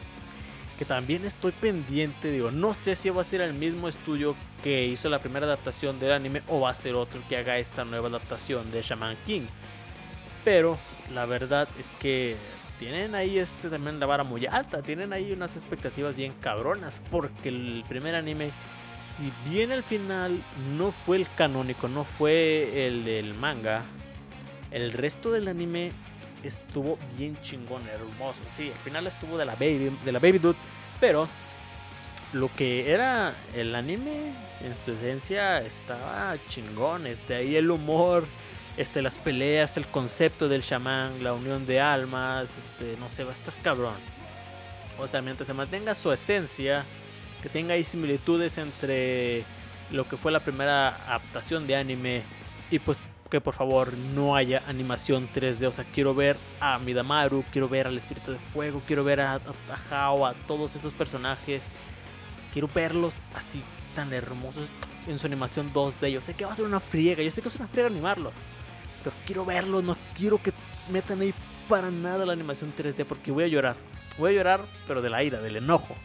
También 0.86 1.26
estoy 1.26 1.52
pendiente, 1.52 2.32
digo, 2.32 2.52
no 2.52 2.74
sé 2.74 2.96
si 2.96 3.10
va 3.10 3.22
a 3.22 3.26
ser 3.26 3.42
el 3.42 3.54
mismo 3.54 3.88
estudio 3.88 4.36
que 4.64 4.86
hizo 4.86 5.10
la 5.10 5.20
primera 5.20 5.46
adaptación 5.46 6.00
del 6.00 6.14
anime 6.14 6.42
o 6.48 6.62
va 6.62 6.70
a 6.70 6.74
ser 6.74 6.96
otro 6.96 7.22
que 7.28 7.38
haga 7.38 7.58
esta 7.58 7.86
nueva 7.86 8.08
adaptación 8.08 8.72
de 8.72 8.82
Shaman 8.82 9.18
King. 9.26 9.44
Pero 10.44 10.78
la 11.14 11.26
verdad 11.26 11.68
es 11.80 11.88
que 12.00 12.36
tienen 12.80 13.16
ahí 13.16 13.38
este 13.38 13.70
también 13.70 14.00
la 14.00 14.06
vara 14.06 14.24
muy 14.24 14.46
alta, 14.46 14.82
tienen 14.82 15.14
ahí 15.14 15.32
unas 15.32 15.56
expectativas 15.56 16.16
bien 16.16 16.34
cabronas, 16.42 17.02
porque 17.12 17.50
el 17.50 17.84
primer 17.88 18.16
anime, 18.16 18.52
si 19.00 19.32
bien 19.50 19.72
el 19.72 19.84
final 19.84 20.42
no 20.78 20.92
fue 20.92 21.18
el 21.18 21.28
canónico, 21.36 21.88
no 21.88 22.04
fue 22.04 22.88
el 22.88 23.06
del 23.06 23.34
manga, 23.36 23.84
el 24.72 24.92
resto 24.92 25.32
del 25.32 25.48
anime 25.48 25.92
estuvo 26.44 26.98
bien 27.18 27.40
chingón, 27.42 27.88
hermoso. 27.88 28.40
Sí, 28.52 28.68
el 28.68 28.80
final 28.84 29.08
estuvo 29.08 29.38
de 29.38 29.46
la 29.46 29.54
baby, 29.56 29.92
de 30.04 30.12
la 30.12 30.20
baby 30.20 30.40
dude, 30.40 30.58
pero 31.00 31.28
lo 32.34 32.50
que 32.56 32.92
era 32.92 33.34
el 33.56 33.76
anime 33.76 34.34
en 34.62 34.76
su 34.78 34.92
esencia 34.92 35.62
estaba 35.62 36.36
chingón, 36.50 37.08
este 37.08 37.36
ahí 37.36 37.56
el 37.56 37.70
humor 37.70 38.26
este, 38.78 39.02
las 39.02 39.18
peleas, 39.18 39.78
el 39.78 39.86
concepto 39.86 40.48
del 40.48 40.64
chamán, 40.64 41.24
la 41.24 41.34
unión 41.34 41.66
de 41.66 41.80
almas, 41.80 42.50
este, 42.58 42.98
no 43.00 43.10
sé, 43.10 43.24
va 43.24 43.32
a 43.32 43.36
estar 43.36 43.54
cabrón. 43.62 43.96
O 44.98 45.08
sea, 45.08 45.22
mientras 45.22 45.48
se 45.48 45.54
mantenga 45.54 45.96
su 45.96 46.12
esencia, 46.12 46.84
que 47.42 47.50
tenga 47.50 47.76
ahí 47.76 47.84
similitudes 47.84 48.58
entre 48.58 49.44
lo 49.92 50.08
que 50.08 50.18
fue 50.18 50.32
la 50.32 50.40
primera 50.40 50.96
adaptación 51.08 51.68
de 51.68 51.76
anime 51.76 52.24
y 52.72 52.80
pues 52.80 52.98
que 53.34 53.42
por 53.42 53.56
favor 53.56 53.98
no 54.14 54.36
haya 54.36 54.62
animación 54.68 55.28
3D. 55.34 55.66
O 55.66 55.72
sea, 55.72 55.86
quiero 55.86 56.14
ver 56.14 56.38
a 56.60 56.78
Midamaru, 56.78 57.44
quiero 57.52 57.68
ver 57.68 57.88
al 57.88 57.98
Espíritu 57.98 58.32
de 58.32 58.38
Fuego, 58.38 58.80
quiero 58.86 59.04
ver 59.04 59.22
a, 59.22 59.34
a 59.34 59.40
Hao, 59.90 60.28
a 60.28 60.36
todos 60.46 60.76
estos 60.76 60.94
personajes. 60.94 61.64
Quiero 62.54 62.70
verlos 62.72 63.16
así 63.34 63.64
tan 63.96 64.14
hermosos 64.14 64.70
en 65.08 65.18
su 65.18 65.26
animación 65.26 65.74
2D. 65.74 66.10
Yo 66.10 66.22
sé 66.22 66.36
que 66.36 66.46
va 66.46 66.54
a 66.54 66.56
ser 66.56 66.66
una 66.66 66.80
friega, 66.80 67.24
yo 67.24 67.32
sé 67.32 67.42
que 67.42 67.50
es 67.50 67.56
una 67.56 67.68
friega 67.68 67.88
animarlos. 67.88 68.34
Pero 69.04 69.16
quiero 69.26 69.46
verlo, 69.46 69.82
no 69.82 69.98
quiero 70.16 70.38
que 70.38 70.54
metan 70.92 71.20
ahí 71.20 71.34
para 71.68 71.90
nada 71.90 72.28
la 72.28 72.34
animación 72.34 72.72
3D 72.78 73.04
porque 73.04 73.32
voy 73.32 73.46
a 73.46 73.48
llorar. 73.48 73.78
Voy 74.20 74.34
a 74.34 74.36
llorar, 74.36 74.62
pero 74.88 75.02
de 75.02 75.10
la 75.10 75.24
ira, 75.24 75.42
del 75.42 75.56
enojo. 75.56 75.96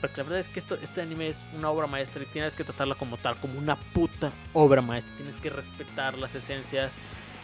Porque 0.00 0.18
la 0.18 0.22
verdad 0.24 0.38
es 0.40 0.48
que 0.48 0.60
esto, 0.60 0.76
este 0.80 1.00
anime 1.00 1.28
es 1.28 1.44
una 1.56 1.70
obra 1.70 1.86
maestra 1.86 2.22
y 2.22 2.26
tienes 2.26 2.54
que 2.54 2.64
tratarla 2.64 2.94
como 2.94 3.16
tal, 3.16 3.36
como 3.36 3.58
una 3.58 3.76
puta 3.76 4.30
obra 4.52 4.80
maestra. 4.80 5.14
Tienes 5.16 5.36
que 5.36 5.50
respetar 5.50 6.16
las 6.16 6.34
esencias. 6.34 6.92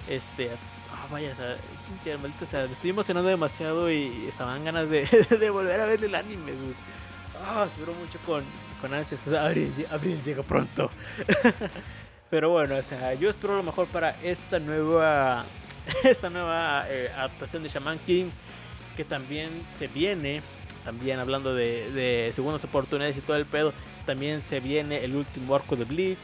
Este. 0.08 0.50
Ah, 0.92 1.08
vaya, 1.10 1.32
o 1.32 1.34
sea, 1.34 1.56
chinche, 1.86 2.16
maldita, 2.16 2.44
o 2.44 2.48
sea, 2.48 2.66
me 2.66 2.72
estoy 2.72 2.90
emocionando 2.90 3.28
demasiado 3.28 3.90
y 3.90 4.26
estaban 4.28 4.64
ganas 4.64 4.88
de, 4.88 5.04
volver 5.50 5.80
a 5.80 5.86
ver 5.86 6.04
el 6.04 6.14
anime, 6.14 6.52
dude. 6.52 6.74
Ah, 7.44 7.66
seguro 7.74 7.94
mucho 7.94 8.18
con, 8.24 8.44
con 8.80 8.94
ansias. 8.94 9.26
Abril, 9.28 9.72
abril 9.90 10.20
llega 10.24 10.42
pronto. 10.42 10.90
Pero 12.30 12.50
bueno, 12.50 12.76
o 12.76 12.82
sea, 12.82 13.14
yo 13.14 13.30
espero 13.30 13.56
lo 13.56 13.62
mejor 13.62 13.86
para 13.88 14.10
esta 14.22 14.58
nueva, 14.58 15.44
esta 16.04 16.30
nueva 16.30 16.84
eh, 16.88 17.10
adaptación 17.14 17.62
de 17.62 17.68
Shaman 17.68 17.98
King, 18.00 18.26
que 18.96 19.04
también 19.04 19.50
se 19.70 19.88
viene, 19.88 20.42
también 20.84 21.18
hablando 21.18 21.54
de, 21.54 21.90
de 21.92 22.32
segundas 22.34 22.64
oportunidades 22.64 23.16
y 23.16 23.20
todo 23.20 23.36
el 23.36 23.46
pedo, 23.46 23.72
también 24.06 24.42
se 24.42 24.60
viene 24.60 25.04
el 25.04 25.16
último 25.16 25.54
arco 25.54 25.76
de 25.76 25.84
Bleach, 25.84 26.18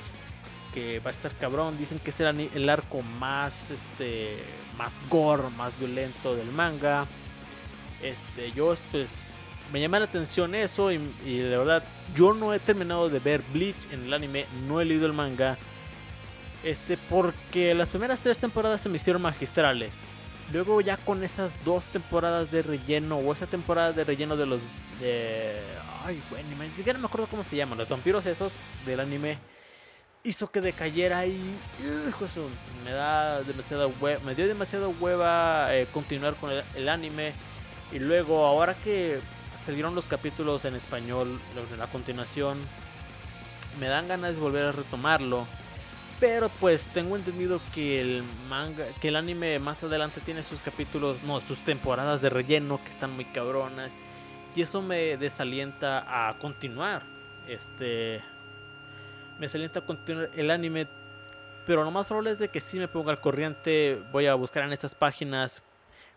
que 0.74 1.00
va 1.00 1.08
a 1.08 1.12
estar 1.12 1.32
cabrón. 1.32 1.78
Dicen 1.78 1.98
que 1.98 2.12
será 2.12 2.30
el 2.30 2.68
arco 2.68 3.02
más, 3.02 3.70
este, 3.70 4.36
más 4.76 4.94
gore, 5.08 5.44
más 5.56 5.76
violento 5.78 6.36
del 6.36 6.50
manga. 6.52 7.06
Este, 8.02 8.52
yo 8.52 8.74
pues 8.90 9.10
me 9.72 9.80
llama 9.80 9.98
la 9.98 10.06
atención 10.06 10.54
eso 10.54 10.90
y, 10.90 11.00
y 11.24 11.38
la 11.42 11.58
verdad 11.58 11.84
yo 12.14 12.32
no 12.34 12.54
he 12.54 12.58
terminado 12.58 13.08
de 13.08 13.18
ver 13.18 13.42
Bleach 13.52 13.90
en 13.92 14.04
el 14.04 14.14
anime, 14.14 14.46
no 14.66 14.80
he 14.80 14.84
leído 14.84 15.06
el 15.06 15.12
manga. 15.12 15.58
Este, 16.62 16.98
porque 17.08 17.74
las 17.74 17.88
primeras 17.88 18.20
tres 18.20 18.38
temporadas 18.38 18.80
se 18.82 18.88
me 18.88 18.96
hicieron 18.96 19.22
magistrales. 19.22 19.98
Luego 20.52 20.80
ya 20.80 20.96
con 20.96 21.22
esas 21.22 21.52
dos 21.64 21.84
temporadas 21.86 22.50
de 22.50 22.62
relleno 22.62 23.18
o 23.18 23.32
esa 23.32 23.46
temporada 23.46 23.92
de 23.92 24.04
relleno 24.04 24.36
de 24.36 24.46
los... 24.46 24.60
De, 25.00 25.60
ay, 26.04 26.20
bueno, 26.28 26.48
ni 26.48 26.56
me 26.56 27.06
acuerdo 27.06 27.28
cómo 27.28 27.44
se 27.44 27.56
llaman. 27.56 27.78
Los 27.78 27.88
vampiros 27.88 28.26
esos 28.26 28.52
del 28.84 29.00
anime. 29.00 29.38
Hizo 30.24 30.50
que 30.50 30.60
decayera 30.60 31.24
y... 31.26 31.56
Hijo, 32.08 32.24
eso 32.24 32.48
me 32.84 32.90
da 32.90 33.42
demasiada 33.42 33.86
hueva. 33.86 34.20
Me 34.24 34.34
dio 34.34 34.48
demasiada 34.48 34.88
hueva 34.88 35.74
eh, 35.74 35.86
continuar 35.92 36.34
con 36.34 36.50
el, 36.50 36.88
anime. 36.88 37.32
Y 37.92 38.00
luego, 38.00 38.44
ahora 38.44 38.74
que 38.74 39.20
salieron 39.54 39.94
los 39.94 40.08
capítulos 40.08 40.64
en 40.64 40.74
español, 40.74 41.40
la 41.78 41.86
continuación, 41.86 42.58
me 43.78 43.86
dan 43.86 44.08
ganas 44.08 44.34
de 44.34 44.40
volver 44.40 44.64
a 44.64 44.72
retomarlo 44.72 45.46
pero 46.20 46.50
pues 46.60 46.86
tengo 46.88 47.16
entendido 47.16 47.60
que 47.74 48.00
el 48.00 48.22
manga, 48.50 48.84
que 49.00 49.08
el 49.08 49.16
anime 49.16 49.58
más 49.58 49.82
adelante 49.82 50.20
tiene 50.20 50.42
sus 50.42 50.60
capítulos, 50.60 51.22
no, 51.22 51.40
sus 51.40 51.60
temporadas 51.60 52.20
de 52.20 52.28
relleno 52.28 52.78
que 52.84 52.90
están 52.90 53.12
muy 53.12 53.24
cabronas. 53.24 53.90
Y 54.54 54.62
eso 54.62 54.82
me 54.82 55.16
desalienta 55.16 56.28
a 56.28 56.36
continuar. 56.38 57.04
Este. 57.48 58.20
Me 59.38 59.46
desalienta 59.46 59.80
a 59.80 59.86
continuar 59.86 60.30
el 60.36 60.50
anime. 60.50 60.86
Pero 61.66 61.84
lo 61.84 61.90
más 61.90 62.08
probable 62.08 62.32
es 62.32 62.38
de 62.38 62.48
que 62.48 62.60
si 62.60 62.78
me 62.78 62.88
ponga 62.88 63.12
al 63.12 63.20
corriente. 63.20 64.02
Voy 64.12 64.26
a 64.26 64.34
buscar 64.34 64.64
en 64.64 64.72
estas 64.72 64.94
páginas 64.94 65.62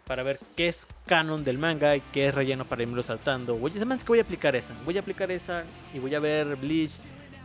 para 0.05 0.23
ver 0.23 0.37
qué 0.57 0.67
es 0.67 0.85
canon 1.05 1.45
del 1.45 1.57
manga 1.57 1.95
y 1.95 2.01
qué 2.11 2.27
es 2.27 2.35
relleno 2.35 2.65
para 2.65 2.81
irme 2.81 3.01
saltando. 3.03 3.55
Voy, 3.55 3.71
que 3.71 3.85
voy 4.07 4.19
a 4.19 4.23
aplicar 4.23 4.55
esa. 4.55 4.73
Voy 4.83 4.97
a 4.97 4.99
aplicar 4.99 5.31
esa 5.31 5.63
y 5.93 5.99
voy 5.99 6.13
a 6.13 6.19
ver 6.19 6.57
Bleach 6.57 6.91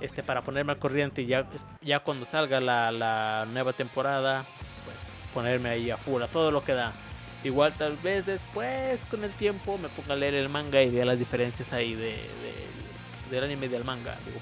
este, 0.01 0.23
para 0.23 0.43
ponerme 0.43 0.73
al 0.73 0.79
corriente 0.79 1.27
ya, 1.27 1.47
ya 1.83 2.01
cuando 2.01 2.25
salga 2.25 2.61
la, 2.61 2.91
la, 2.93 3.47
nueva 3.51 3.73
temporada, 3.73 4.45
pues 4.85 5.07
ponerme 5.35 5.71
ahí 5.71 5.91
a 5.91 5.97
full, 5.97 6.23
a 6.23 6.29
todo 6.29 6.51
lo 6.51 6.65
que 6.65 6.75
da. 6.75 6.93
Igual 7.45 7.73
tal 7.75 7.97
vez 7.97 8.27
después 8.27 9.05
con 9.07 9.23
el 9.25 9.31
tiempo 9.33 9.79
me 9.79 9.89
ponga 9.89 10.15
a 10.15 10.17
leer 10.17 10.35
el 10.35 10.49
manga 10.49 10.83
y 10.83 10.91
vea 10.91 11.05
las 11.05 11.19
diferencias 11.19 11.73
ahí 11.73 11.95
de, 11.95 12.19
del 13.31 13.45
anime 13.45 13.67
y 13.67 13.69
del 13.69 13.85
manga. 13.85 14.17
Digo, 14.25 14.41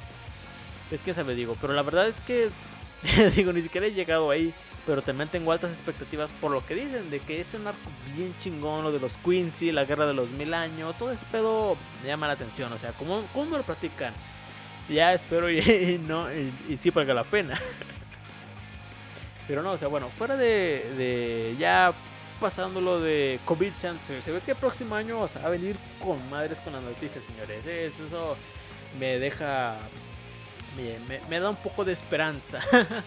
es 0.91 1.01
que 1.01 1.15
sabe, 1.15 1.35
digo, 1.35 1.57
pero 1.61 1.73
la 1.73 1.83
verdad 1.83 2.09
es 2.09 2.21
que, 2.21 2.51
digo, 3.37 3.53
ni 3.53 3.63
siquiera 3.63 3.87
he 3.87 3.93
llegado 3.93 4.31
ahí. 4.31 4.53
Pero 4.87 5.03
también 5.03 5.29
tengo 5.29 5.51
altas 5.51 5.73
expectativas 5.73 6.31
por 6.31 6.53
lo 6.53 6.65
que 6.65 6.77
dicen, 6.77 7.11
de 7.11 7.19
que 7.19 7.41
es 7.41 7.55
un 7.55 7.67
arco 7.67 7.91
bien 8.15 8.33
chingón, 8.39 8.85
lo 8.85 8.93
de 8.93 9.01
los 9.01 9.17
Quincy, 9.17 9.73
la 9.73 9.85
guerra 9.85 10.07
de 10.07 10.15
los 10.15 10.31
mil 10.31 10.55
años, 10.55 10.97
todo 10.97 11.11
ese 11.11 11.27
pedo 11.33 11.77
me 12.03 12.09
llama 12.09 12.29
la 12.29 12.35
atención. 12.35 12.73
O 12.73 12.79
sea, 12.79 12.93
¿cómo, 12.93 13.25
cómo 13.35 13.57
lo 13.57 13.65
practican? 13.65 14.15
Ya 14.89 15.13
espero 15.13 15.51
y, 15.51 15.99
no 16.07 16.29
y, 16.33 16.77
sí 16.77 16.91
valga 16.91 17.15
la 17.15 17.25
pena. 17.25 17.61
Pero 19.49 19.63
no, 19.63 19.73
o 19.73 19.79
sea, 19.79 19.89
bueno, 19.89 20.09
fuera 20.11 20.37
de, 20.37 20.85
de 20.97 21.55
ya 21.59 21.93
pasándolo 22.41 23.01
de 23.01 23.39
COVID 23.45 23.73
chance, 23.79 24.21
se 24.21 24.33
ve 24.33 24.41
que 24.41 24.51
el 24.51 24.57
próximo 24.57 24.95
año 24.95 25.21
o 25.21 25.29
sea, 25.29 25.43
va 25.43 25.49
a 25.49 25.51
venir 25.51 25.77
con 26.03 26.29
madres 26.29 26.59
con 26.59 26.73
las 26.73 26.83
noticias, 26.83 27.25
señores. 27.25 27.65
Eso 27.65 28.37
me 28.99 29.19
deja, 29.19 29.77
me, 30.77 31.21
me 31.29 31.41
da 31.41 31.51
un 31.51 31.57
poco 31.57 31.85
de 31.85 31.93
esperanza. 31.93 32.61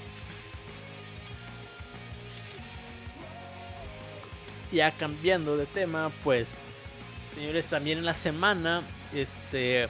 ya 4.72 4.92
cambiando 4.92 5.58
de 5.58 5.66
tema, 5.66 6.12
pues, 6.24 6.62
señores, 7.34 7.66
también 7.68 7.98
en 8.00 8.06
la 8.06 8.14
semana, 8.14 8.84
este 9.14 9.90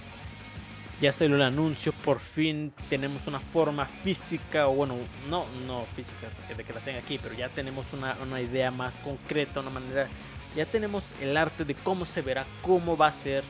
ya 1.02 1.12
salió 1.12 1.36
el 1.36 1.42
anuncio, 1.42 1.94
por 1.94 2.20
fin 2.20 2.74
tenemos 2.90 3.26
una 3.28 3.40
forma 3.40 3.86
física, 3.86 4.68
o 4.68 4.74
bueno, 4.74 4.96
no, 5.30 5.46
no 5.66 5.86
física 5.96 6.28
de 6.56 6.64
que 6.64 6.74
la 6.74 6.80
tenga 6.82 7.00
aquí, 7.00 7.20
pero 7.22 7.36
ya 7.36 7.50
tenemos 7.50 7.94
una, 7.94 8.18
una 8.22 8.42
idea 8.42 8.72
más 8.72 8.96
concreta, 8.98 9.62
una 9.62 9.70
manera 9.70 10.08
ya 10.56 10.66
tenemos 10.66 11.04
el 11.22 11.38
arte 11.38 11.64
de 11.64 11.76
cómo 11.76 12.06
se 12.06 12.22
verá, 12.22 12.46
cómo 12.62 12.98
va 12.98 13.08
a 13.08 13.12
ser 13.12 13.44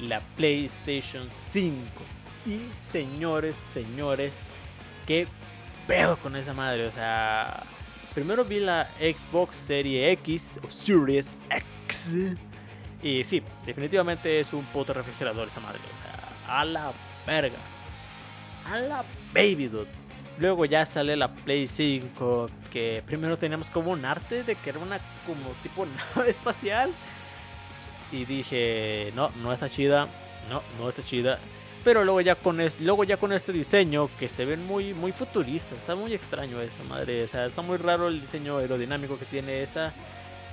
la 0.00 0.20
PlayStation 0.36 1.28
5. 1.32 1.76
Y 2.46 2.60
señores, 2.74 3.56
señores, 3.72 4.32
qué 5.06 5.26
pedo 5.86 6.16
con 6.16 6.36
esa 6.36 6.52
madre. 6.52 6.86
O 6.86 6.92
sea, 6.92 7.62
primero 8.14 8.44
vi 8.44 8.60
la 8.60 8.88
Xbox 8.98 9.56
Series 9.56 10.12
X 10.18 10.58
o 10.66 10.70
Series 10.70 11.32
X. 11.50 12.16
Y 13.02 13.24
sí, 13.24 13.42
definitivamente 13.66 14.40
es 14.40 14.52
un 14.52 14.64
puto 14.66 14.94
refrigerador 14.94 15.48
esa 15.48 15.60
madre. 15.60 15.80
O 15.94 16.02
sea, 16.02 16.05
a 16.48 16.64
la 16.64 16.92
verga. 17.26 17.58
A 18.70 18.78
la 18.78 19.04
baby 19.32 19.68
dude. 19.68 19.88
Luego 20.38 20.64
ya 20.66 20.84
sale 20.84 21.16
la 21.16 21.28
Play 21.28 21.66
5, 21.66 22.50
que 22.70 23.02
primero 23.06 23.38
teníamos 23.38 23.70
como 23.70 23.92
un 23.92 24.04
arte 24.04 24.42
de 24.42 24.54
que 24.54 24.70
era 24.70 24.78
una 24.78 24.98
como 25.26 25.50
tipo 25.62 25.86
nave 26.16 26.30
espacial. 26.30 26.90
Y 28.12 28.24
dije, 28.24 29.12
no, 29.16 29.30
no 29.42 29.52
está 29.52 29.68
chida, 29.68 30.08
no, 30.50 30.62
no 30.78 30.88
está 30.88 31.02
chida. 31.02 31.38
Pero 31.82 32.04
luego 32.04 32.20
ya 32.20 32.34
con 32.34 32.60
este, 32.60 32.82
luego 32.82 33.04
ya 33.04 33.16
con 33.16 33.32
este 33.32 33.52
diseño 33.52 34.10
que 34.18 34.28
se 34.28 34.44
ven 34.44 34.66
muy 34.66 34.92
muy 34.92 35.12
futurista, 35.12 35.76
está 35.76 35.94
muy 35.94 36.14
extraño 36.14 36.60
esa 36.60 36.82
madre, 36.84 37.22
o 37.22 37.28
sea, 37.28 37.46
está 37.46 37.62
muy 37.62 37.76
raro 37.76 38.08
el 38.08 38.20
diseño 38.20 38.58
aerodinámico 38.58 39.18
que 39.18 39.24
tiene 39.24 39.62
esa. 39.62 39.92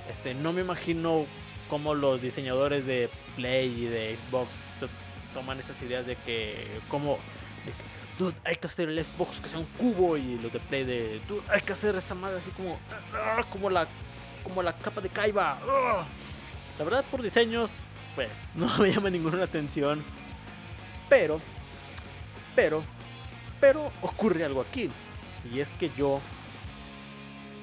Este, 0.08 0.34
no 0.34 0.52
me 0.52 0.60
imagino 0.60 1.26
cómo 1.68 1.94
los 1.94 2.22
diseñadores 2.22 2.86
de 2.86 3.10
Play 3.36 3.84
y 3.84 3.86
de 3.86 4.16
Xbox 4.16 4.48
toman 5.34 5.58
esas 5.60 5.80
ideas 5.82 6.06
de 6.06 6.16
que 6.16 6.66
como 6.88 7.18
dude, 8.18 8.34
hay 8.44 8.56
que 8.56 8.66
hacer 8.66 8.88
el 8.88 9.04
Xbox 9.04 9.40
que 9.40 9.48
sea 9.48 9.58
un 9.58 9.66
cubo 9.76 10.16
y 10.16 10.38
los 10.38 10.52
de 10.52 10.60
Play 10.60 10.84
de, 10.84 11.20
dude, 11.28 11.42
hay 11.48 11.60
que 11.60 11.72
hacer 11.72 11.94
esa 11.96 12.14
madre 12.14 12.38
así 12.38 12.50
como, 12.52 12.78
ah, 13.14 13.42
como 13.50 13.70
la, 13.70 13.86
como 14.42 14.62
la 14.62 14.72
capa 14.72 15.00
de 15.00 15.08
Kaiba. 15.08 15.58
Ah. 15.68 16.04
La 16.78 16.84
verdad, 16.84 17.04
por 17.10 17.22
diseños, 17.22 17.70
pues 18.14 18.50
no 18.54 18.78
me 18.78 18.92
llama 18.92 19.10
ninguna 19.10 19.44
atención. 19.44 20.04
Pero, 21.08 21.40
pero, 22.54 22.82
pero 23.60 23.90
ocurre 24.02 24.44
algo 24.44 24.60
aquí. 24.60 24.90
Y 25.52 25.60
es 25.60 25.70
que 25.70 25.90
yo, 25.96 26.20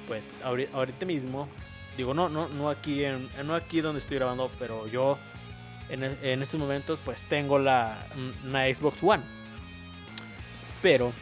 pues 0.06 0.30
ahorita 0.44 1.04
mismo, 1.04 1.48
digo, 1.96 2.14
no, 2.14 2.28
no, 2.28 2.48
no 2.48 2.68
aquí, 2.70 3.04
en, 3.04 3.28
no 3.44 3.54
aquí 3.54 3.80
donde 3.80 3.98
estoy 3.98 4.18
grabando, 4.18 4.50
pero 4.58 4.86
yo 4.86 5.18
en, 5.92 6.02
en 6.04 6.42
estos 6.42 6.58
momentos, 6.58 6.98
pues 7.04 7.22
tengo 7.22 7.58
la 7.58 8.06
una 8.44 8.64
Xbox 8.64 9.02
One 9.02 9.22
pero 10.82 11.12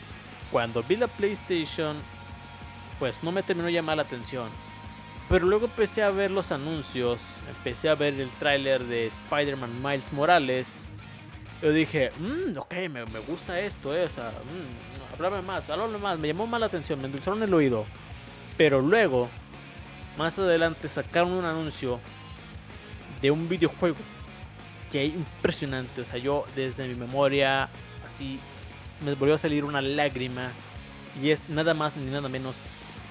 cuando 0.50 0.82
vi 0.82 0.96
la 0.96 1.06
PlayStation, 1.06 1.96
pues 2.98 3.22
no 3.22 3.30
me 3.30 3.42
terminó 3.42 3.66
de 3.66 3.74
llamar 3.74 3.98
la 3.98 4.02
atención. 4.02 4.48
Pero 5.28 5.46
luego 5.46 5.66
empecé 5.66 6.02
a 6.02 6.10
ver 6.10 6.32
los 6.32 6.50
anuncios, 6.50 7.20
empecé 7.48 7.88
a 7.88 7.94
ver 7.94 8.14
el 8.14 8.30
tráiler 8.30 8.82
de 8.82 9.06
Spider-Man 9.06 9.80
Miles 9.80 10.12
Morales. 10.12 10.84
Yo 11.62 11.70
dije, 11.70 12.10
mmm, 12.18 12.58
ok, 12.58 12.74
me, 12.90 13.04
gusta 13.28 13.60
esto, 13.60 13.94
eh, 13.94 14.06
o 14.06 14.10
sea, 14.10 14.30
mm, 14.30 15.46
más, 15.46 15.68
háblame 15.68 15.98
más, 15.98 16.18
me 16.18 16.28
llamó 16.28 16.46
más 16.46 16.58
la 16.58 16.66
atención, 16.66 16.98
me 16.98 17.04
endulzaron 17.04 17.42
el 17.42 17.52
oído. 17.52 17.84
Pero 18.56 18.80
luego, 18.80 19.28
más 20.16 20.38
adelante 20.38 20.88
sacaron 20.88 21.32
un 21.32 21.44
anuncio 21.44 22.00
de 23.20 23.30
un 23.30 23.48
videojuego 23.48 23.98
que 24.90 25.06
es 25.06 25.14
impresionante, 25.14 26.00
o 26.00 26.04
sea, 26.04 26.18
yo 26.18 26.44
desde 26.56 26.86
mi 26.88 26.94
memoria 26.94 27.68
así 28.04 28.40
me 29.04 29.14
volvió 29.14 29.34
a 29.34 29.38
salir 29.38 29.64
una 29.64 29.80
lágrima 29.80 30.50
y 31.22 31.30
es 31.30 31.48
nada 31.48 31.74
más 31.74 31.96
ni 31.96 32.10
nada 32.10 32.28
menos 32.28 32.54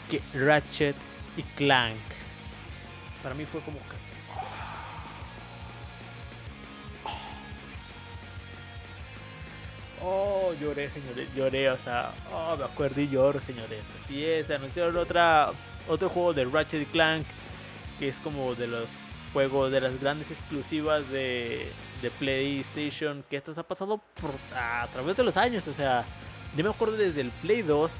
que 0.09 0.21
Ratchet 0.33 0.95
y 1.37 1.43
Clank. 1.43 1.97
Para 3.23 3.35
mí 3.35 3.45
fue 3.45 3.61
como 3.61 3.77
que... 3.77 3.99
Oh, 10.01 10.53
lloré, 10.61 10.89
señores, 10.89 11.27
lloré, 11.35 11.69
o 11.69 11.77
sea, 11.77 12.13
oh, 12.33 12.55
me 12.55 12.63
acuerdo 12.63 13.01
y 13.01 13.09
lloro, 13.09 13.41
señores. 13.41 13.83
Así 14.01 14.25
es, 14.25 14.49
anunciaron 14.49 14.95
otra, 14.95 15.51
otro 15.89 16.07
juego 16.09 16.33
de 16.33 16.45
Ratchet 16.45 16.83
y 16.83 16.85
Clank, 16.85 17.25
que 17.99 18.07
es 18.07 18.15
como 18.17 18.55
de 18.55 18.67
los 18.67 18.87
juegos, 19.33 19.71
de 19.71 19.81
las 19.81 19.99
grandes 19.99 20.31
exclusivas 20.31 21.09
de, 21.09 21.67
de 22.01 22.11
PlayStation 22.11 23.23
que 23.29 23.37
esto 23.37 23.53
ha 23.57 23.63
pasado 23.63 24.01
a 24.55 24.87
través 24.91 25.17
de 25.17 25.23
los 25.23 25.37
años. 25.37 25.67
O 25.67 25.73
sea, 25.73 26.05
yo 26.55 26.63
me 26.63 26.69
acuerdo 26.69 26.97
desde 26.97 27.21
el 27.21 27.31
Play 27.41 27.61
2, 27.61 27.93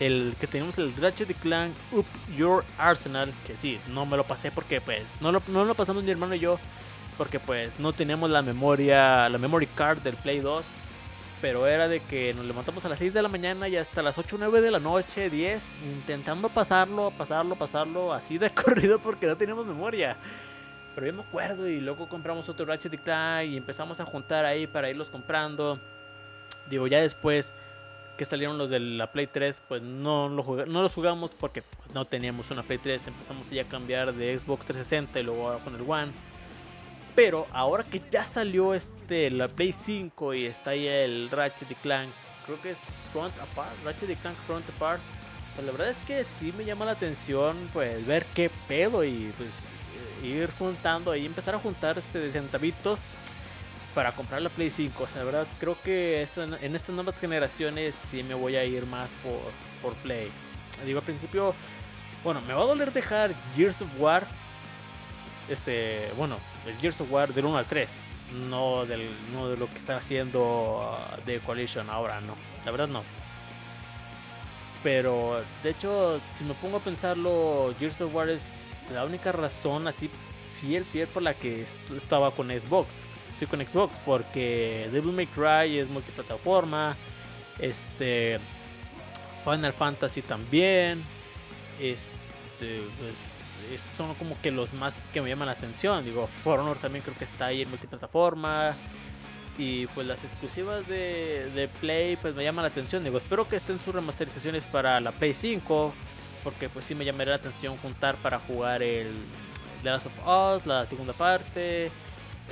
el 0.00 0.34
que 0.40 0.46
teníamos 0.46 0.78
el 0.78 0.94
Ratchet 0.96 1.36
Clank 1.38 1.74
Up 1.92 2.06
Your 2.36 2.64
Arsenal, 2.78 3.32
que 3.46 3.56
sí, 3.56 3.78
no 3.88 4.06
me 4.06 4.16
lo 4.16 4.24
pasé 4.24 4.50
porque 4.50 4.80
pues 4.80 5.16
no 5.20 5.30
lo, 5.32 5.42
no 5.48 5.64
lo 5.64 5.74
pasamos 5.74 6.02
mi 6.02 6.10
hermano 6.10 6.34
y 6.34 6.38
yo, 6.38 6.58
porque 7.18 7.38
pues 7.38 7.78
no 7.78 7.92
teníamos 7.92 8.30
la 8.30 8.42
memoria, 8.42 9.28
la 9.28 9.38
memory 9.38 9.66
card 9.66 9.98
del 9.98 10.16
Play 10.16 10.40
2. 10.40 10.64
Pero 11.40 11.66
era 11.66 11.88
de 11.88 12.00
que 12.00 12.34
nos 12.34 12.44
levantamos 12.44 12.84
a 12.84 12.88
las 12.88 12.98
6 12.98 13.14
de 13.14 13.22
la 13.22 13.28
mañana 13.28 13.66
y 13.68 13.76
hasta 13.76 14.02
las 14.02 14.18
8 14.18 14.36
o 14.36 14.38
9 14.38 14.60
de 14.60 14.70
la 14.70 14.78
noche, 14.78 15.30
10, 15.30 15.62
intentando 15.84 16.48
pasarlo, 16.50 17.10
pasarlo, 17.16 17.56
pasarlo, 17.56 18.12
así 18.12 18.36
de 18.36 18.50
corrido 18.54 19.00
porque 19.00 19.26
no 19.26 19.36
teníamos 19.36 19.66
memoria. 19.66 20.16
Pero 20.94 21.06
yo 21.06 21.12
me 21.14 21.22
acuerdo 21.22 21.66
y 21.66 21.80
luego 21.80 22.08
compramos 22.08 22.48
otro 22.48 22.66
Ratchet 22.66 23.02
Clank 23.02 23.46
y 23.46 23.56
empezamos 23.56 24.00
a 24.00 24.04
juntar 24.04 24.44
ahí 24.44 24.66
para 24.66 24.90
irlos 24.90 25.08
comprando. 25.08 25.78
Digo, 26.68 26.86
ya 26.86 27.00
después 27.00 27.54
que 28.18 28.26
salieron 28.26 28.58
los 28.58 28.68
de 28.68 28.80
la 28.80 29.10
Play 29.10 29.26
3, 29.28 29.62
pues 29.66 29.80
no, 29.80 30.28
lo 30.28 30.66
no 30.66 30.82
los 30.82 30.92
jugamos 30.92 31.34
porque 31.34 31.62
pues, 31.62 31.94
no 31.94 32.04
teníamos 32.04 32.50
una 32.50 32.62
Play 32.62 32.76
3. 32.76 33.06
Empezamos 33.06 33.48
ya 33.48 33.62
a 33.62 33.64
cambiar 33.68 34.12
de 34.12 34.38
Xbox 34.38 34.66
360 34.66 35.20
y 35.20 35.22
luego 35.22 35.58
con 35.64 35.74
el 35.74 35.82
One. 35.88 36.12
Pero 37.14 37.46
ahora 37.52 37.84
que 37.84 38.00
ya 38.10 38.24
salió 38.24 38.74
este 38.74 39.30
la 39.30 39.48
Play 39.48 39.72
5 39.72 40.34
y 40.34 40.46
está 40.46 40.70
ahí 40.70 40.86
el 40.86 41.30
Ratchet 41.30 41.76
Clank, 41.82 42.10
creo 42.46 42.60
que 42.62 42.70
es 42.70 42.78
Front 43.12 43.34
Apart, 43.40 43.72
Ratchet 43.84 44.18
Clank 44.20 44.36
Front 44.46 44.68
Apart. 44.76 45.02
Pues 45.54 45.66
la 45.66 45.72
verdad 45.72 45.90
es 45.90 45.96
que 46.06 46.22
sí 46.24 46.52
me 46.56 46.64
llama 46.64 46.84
la 46.84 46.92
atención 46.92 47.56
pues 47.72 48.06
ver 48.06 48.24
qué 48.34 48.50
pedo 48.68 49.04
y 49.04 49.32
pues 49.36 49.68
ir 50.22 50.50
juntando 50.58 51.10
ahí, 51.10 51.26
empezar 51.26 51.54
a 51.54 51.58
juntar 51.58 51.98
este 51.98 52.18
de 52.18 52.30
centavitos 52.30 53.00
para 53.94 54.12
comprar 54.12 54.42
la 54.42 54.48
Play 54.48 54.70
5. 54.70 55.02
O 55.02 55.08
sea, 55.08 55.24
verdad, 55.24 55.46
creo 55.58 55.76
que 55.82 56.26
en 56.36 56.76
estas 56.76 56.94
nuevas 56.94 57.18
generaciones 57.18 57.94
sí 57.94 58.22
me 58.22 58.34
voy 58.34 58.56
a 58.56 58.64
ir 58.64 58.86
más 58.86 59.10
por, 59.22 59.52
por 59.82 60.00
Play. 60.02 60.30
Digo, 60.84 61.00
al 61.00 61.04
principio, 61.04 61.54
bueno, 62.24 62.40
me 62.42 62.54
va 62.54 62.62
a 62.62 62.66
doler 62.66 62.92
dejar 62.92 63.32
Gears 63.56 63.82
of 63.82 63.88
War. 63.98 64.26
Este, 65.50 66.10
bueno, 66.16 66.38
el 66.66 66.76
Gears 66.78 67.00
of 67.00 67.12
War 67.12 67.34
del 67.34 67.44
1 67.44 67.58
al 67.58 67.66
3. 67.66 67.90
No, 68.48 68.86
del, 68.86 69.10
no 69.32 69.48
de 69.48 69.56
lo 69.56 69.68
que 69.68 69.78
está 69.78 69.96
haciendo 69.96 70.96
uh, 70.96 71.26
de 71.26 71.40
Coalition 71.40 71.90
ahora, 71.90 72.20
no. 72.20 72.36
La 72.64 72.70
verdad, 72.70 72.86
no. 72.88 73.02
Pero, 74.84 75.42
de 75.62 75.70
hecho, 75.70 76.20
si 76.38 76.44
me 76.44 76.54
pongo 76.54 76.76
a 76.76 76.80
pensarlo, 76.80 77.74
Gears 77.78 78.00
of 78.00 78.14
War 78.14 78.28
es 78.28 78.42
la 78.94 79.04
única 79.04 79.32
razón 79.32 79.88
así 79.88 80.08
fiel, 80.60 80.84
fiel 80.84 81.08
por 81.08 81.22
la 81.22 81.34
que 81.34 81.66
estaba 81.96 82.30
con 82.30 82.48
Xbox. 82.48 82.88
Estoy 83.28 83.48
con 83.48 83.66
Xbox 83.66 83.98
porque 84.04 84.88
Devil 84.92 85.12
May 85.12 85.26
Cry 85.26 85.78
es 85.78 85.88
multiplataforma. 85.88 86.96
Este 87.58 88.38
Final 89.44 89.72
Fantasy 89.72 90.22
también. 90.22 91.02
Este, 91.80 92.80
estos 93.74 93.90
son 93.96 94.14
como 94.14 94.40
que 94.40 94.50
los 94.50 94.72
más 94.72 94.96
que 95.12 95.20
me 95.20 95.28
llaman 95.28 95.46
la 95.46 95.52
atención. 95.52 96.04
Digo, 96.04 96.28
For 96.42 96.60
Honor 96.60 96.78
también 96.78 97.02
creo 97.02 97.16
que 97.16 97.24
está 97.24 97.46
ahí 97.46 97.62
en 97.62 97.70
multiplataforma. 97.70 98.74
Y 99.58 99.86
pues 99.88 100.06
las 100.06 100.24
exclusivas 100.24 100.86
de, 100.86 101.50
de 101.54 101.68
Play 101.68 102.16
pues 102.16 102.34
me 102.34 102.44
llaman 102.44 102.62
la 102.62 102.70
atención. 102.70 103.04
Digo, 103.04 103.18
espero 103.18 103.48
que 103.48 103.56
estén 103.56 103.78
sus 103.80 103.94
remasterizaciones 103.94 104.64
para 104.64 105.00
la 105.00 105.12
Play 105.12 105.34
5 105.34 105.92
porque 106.42 106.68
pues 106.68 106.84
sí 106.84 106.94
me 106.94 107.04
llamaría 107.04 107.30
la 107.30 107.36
atención 107.36 107.76
juntar 107.78 108.16
para 108.16 108.38
jugar 108.38 108.82
el 108.82 109.08
The 109.82 109.90
Last 109.90 110.06
of 110.06 110.56
Us, 110.56 110.66
la 110.66 110.86
segunda 110.86 111.12
parte. 111.12 111.90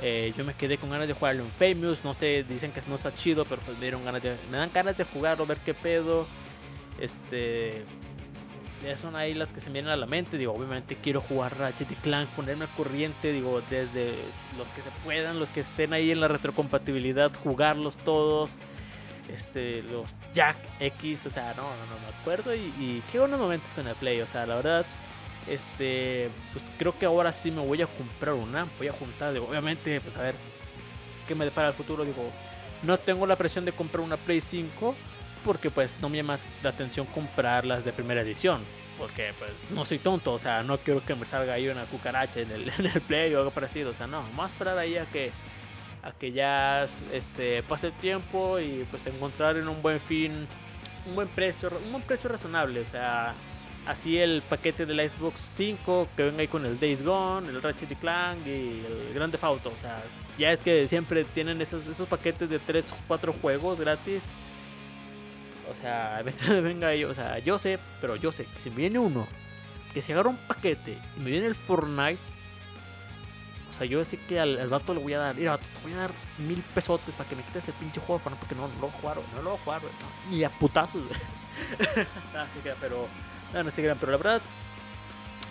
Eh, 0.01 0.33
yo 0.37 0.45
me 0.45 0.53
quedé 0.53 0.77
con 0.77 0.89
ganas 0.89 1.07
de 1.07 1.13
jugarlo 1.13 1.43
en 1.43 1.51
Famous, 1.51 2.05
no 2.05 2.13
sé, 2.13 2.45
dicen 2.47 2.71
que 2.71 2.81
no 2.87 2.95
está 2.95 3.13
chido, 3.13 3.43
pero 3.45 3.61
pues 3.61 3.77
me 3.77 3.83
dieron 3.83 4.05
ganas 4.05 4.23
de, 4.23 4.35
me 4.49 4.57
dan 4.57 4.71
ganas 4.73 4.97
de 4.97 5.03
jugarlo, 5.03 5.45
ver 5.45 5.57
qué 5.57 5.73
pedo. 5.73 6.25
Este, 6.99 7.83
son 8.97 9.15
ahí 9.15 9.33
las 9.33 9.51
que 9.51 9.59
se 9.59 9.67
me 9.67 9.73
vienen 9.73 9.91
a 9.91 9.97
la 9.97 10.05
mente. 10.05 10.37
Digo, 10.37 10.53
obviamente 10.53 10.95
quiero 10.95 11.21
jugar 11.21 11.57
Ratchet 11.57 11.91
y 11.91 11.95
Clank, 11.95 12.29
ponerme 12.29 12.65
al 12.65 12.71
corriente, 12.71 13.31
digo, 13.31 13.61
desde 13.69 14.13
los 14.57 14.69
que 14.69 14.81
se 14.81 14.89
puedan, 15.03 15.39
los 15.39 15.49
que 15.49 15.59
estén 15.59 15.93
ahí 15.93 16.11
en 16.11 16.21
la 16.21 16.27
retrocompatibilidad, 16.27 17.31
jugarlos 17.43 17.97
todos 17.97 18.51
este, 19.33 19.83
los 19.83 20.07
Jack 20.33 20.57
X, 20.79 21.25
o 21.25 21.29
sea, 21.29 21.53
no, 21.55 21.63
no, 21.63 21.69
no 21.69 21.99
me 22.01 22.19
acuerdo. 22.19 22.55
Y, 22.55 23.03
qué 23.11 23.19
buenos 23.19 23.39
momentos 23.39 23.73
con 23.73 23.87
el 23.87 23.95
Play, 23.95 24.21
o 24.21 24.27
sea, 24.27 24.45
la 24.45 24.55
verdad, 24.55 24.85
este, 25.47 26.29
pues 26.53 26.65
creo 26.77 26.97
que 26.97 27.05
ahora 27.05 27.33
sí 27.33 27.51
me 27.51 27.65
voy 27.65 27.81
a 27.81 27.87
comprar 27.87 28.35
una, 28.35 28.65
voy 28.77 28.87
a 28.87 28.93
juntar, 28.93 29.33
digo, 29.33 29.47
obviamente, 29.49 30.01
pues 30.01 30.15
a 30.17 30.21
ver 30.21 30.35
qué 31.27 31.35
me 31.35 31.45
depara 31.45 31.69
el 31.69 31.73
futuro, 31.73 32.05
digo, 32.05 32.31
no 32.83 32.97
tengo 32.97 33.27
la 33.27 33.35
presión 33.35 33.65
de 33.65 33.71
comprar 33.71 34.03
una 34.03 34.17
Play 34.17 34.41
5 34.41 34.95
porque 35.43 35.69
pues 35.69 35.97
no 36.01 36.09
me 36.09 36.17
llama 36.17 36.39
la 36.63 36.69
atención 36.69 37.05
comprarlas 37.07 37.85
de 37.85 37.93
primera 37.93 38.21
edición. 38.21 38.61
Porque 38.97 39.33
pues 39.39 39.51
no 39.71 39.85
soy 39.85 39.97
tonto, 39.97 40.33
o 40.33 40.39
sea, 40.39 40.61
no 40.63 40.77
quiero 40.77 41.03
que 41.03 41.15
me 41.15 41.25
salga 41.25 41.53
ahí 41.53 41.69
una 41.69 41.85
cucaracha 41.85 42.41
en 42.41 42.51
el, 42.51 42.69
en 42.79 42.85
el 42.85 43.01
play 43.01 43.33
o 43.33 43.39
algo 43.39 43.51
parecido. 43.51 43.91
O 43.91 43.93
sea, 43.93 44.07
no, 44.07 44.21
vamos 44.21 44.43
a 44.43 44.47
esperar 44.47 44.77
ahí 44.77 44.97
a 44.97 45.05
que, 45.05 45.31
a 46.03 46.11
que 46.11 46.31
ya 46.31 46.85
este, 47.13 47.63
pase 47.63 47.87
el 47.87 47.93
tiempo 47.93 48.59
y 48.59 48.85
pues 48.91 49.05
encontrar 49.07 49.55
en 49.57 49.67
un 49.69 49.81
buen 49.81 50.01
fin, 50.01 50.47
un 51.07 51.15
buen 51.15 51.29
precio, 51.29 51.71
un 51.85 51.91
buen 51.93 52.03
precio 52.03 52.29
razonable. 52.29 52.81
O 52.81 52.85
sea, 52.85 53.33
así 53.85 54.17
el 54.17 54.41
paquete 54.41 54.85
de 54.85 54.93
la 54.93 55.07
Xbox 55.07 55.39
5 55.39 56.09
que 56.17 56.23
venga 56.23 56.41
ahí 56.41 56.47
con 56.49 56.65
el 56.65 56.77
Days 56.77 57.01
Gone, 57.01 57.47
el 57.47 57.61
Ratchet 57.61 57.97
Clank 57.99 58.45
y 58.45 58.83
el 58.85 59.13
Grande 59.13 59.39
Auto. 59.41 59.71
O 59.75 59.81
sea, 59.81 60.03
ya 60.37 60.51
es 60.51 60.59
que 60.59 60.89
siempre 60.89 61.23
tienen 61.23 61.61
esos, 61.61 61.87
esos 61.87 62.07
paquetes 62.09 62.49
de 62.49 62.59
3 62.59 62.91
o 62.91 62.95
4 63.07 63.33
juegos 63.41 63.79
gratis 63.79 64.23
o 65.69 65.75
sea, 65.75 66.21
venga 66.61 66.89
ahí, 66.89 67.03
o 67.03 67.13
sea, 67.13 67.39
yo 67.39 67.59
sé, 67.59 67.79
pero 68.01 68.15
yo 68.15 68.31
sé 68.31 68.47
si 68.57 68.69
me 68.69 68.77
viene 68.77 68.99
uno, 68.99 69.27
que 69.93 70.01
se 70.01 70.13
agarra 70.13 70.29
un 70.29 70.37
paquete 70.37 70.97
y 71.17 71.19
me 71.19 71.31
viene 71.31 71.47
el 71.47 71.55
Fortnite, 71.55 72.19
o 73.69 73.73
sea, 73.73 73.85
yo 73.85 74.03
sé 74.03 74.17
que 74.17 74.39
al, 74.39 74.67
vato 74.67 74.93
le 74.93 74.99
voy 74.99 75.13
a 75.13 75.19
dar, 75.19 75.35
mira, 75.35 75.51
vato, 75.51 75.65
te 75.65 75.83
voy 75.83 75.93
a 75.93 76.01
dar 76.01 76.11
mil 76.39 76.61
pesotes 76.73 77.15
para 77.15 77.29
que 77.29 77.35
me 77.35 77.43
quites 77.43 77.67
el 77.67 77.73
pinche 77.75 78.01
juego, 78.01 78.21
porque 78.21 78.55
no, 78.55 78.67
no 78.67 78.73
lo 78.75 78.81
voy 78.81 78.89
a 78.89 78.99
jugar, 78.99 79.17
no 79.35 79.41
lo 79.41 79.49
voy 79.51 79.59
a 79.59 79.63
jugar, 79.63 79.81
no, 79.83 80.31
ni 80.35 80.43
a 80.43 80.49
putazos, 80.49 81.01
no, 82.33 82.73
pero, 82.81 83.07
no, 83.53 83.63
no 83.63 83.69
se 83.69 83.81
crean, 83.81 83.97
pero 83.99 84.11
la 84.11 84.17
verdad, 84.17 84.41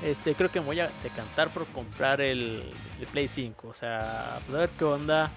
este, 0.03 0.35
creo 0.35 0.51
que 0.51 0.61
me 0.61 0.67
voy 0.67 0.81
a 0.81 0.91
decantar 1.03 1.51
por 1.51 1.67
comprar 1.67 2.21
el, 2.21 2.71
el 3.01 3.07
Play 3.07 3.29
5, 3.29 3.69
o 3.69 3.75
sea, 3.75 4.39
pues 4.47 4.57
a 4.57 4.61
ver 4.61 4.71
qué 4.71 4.85
onda. 4.85 5.31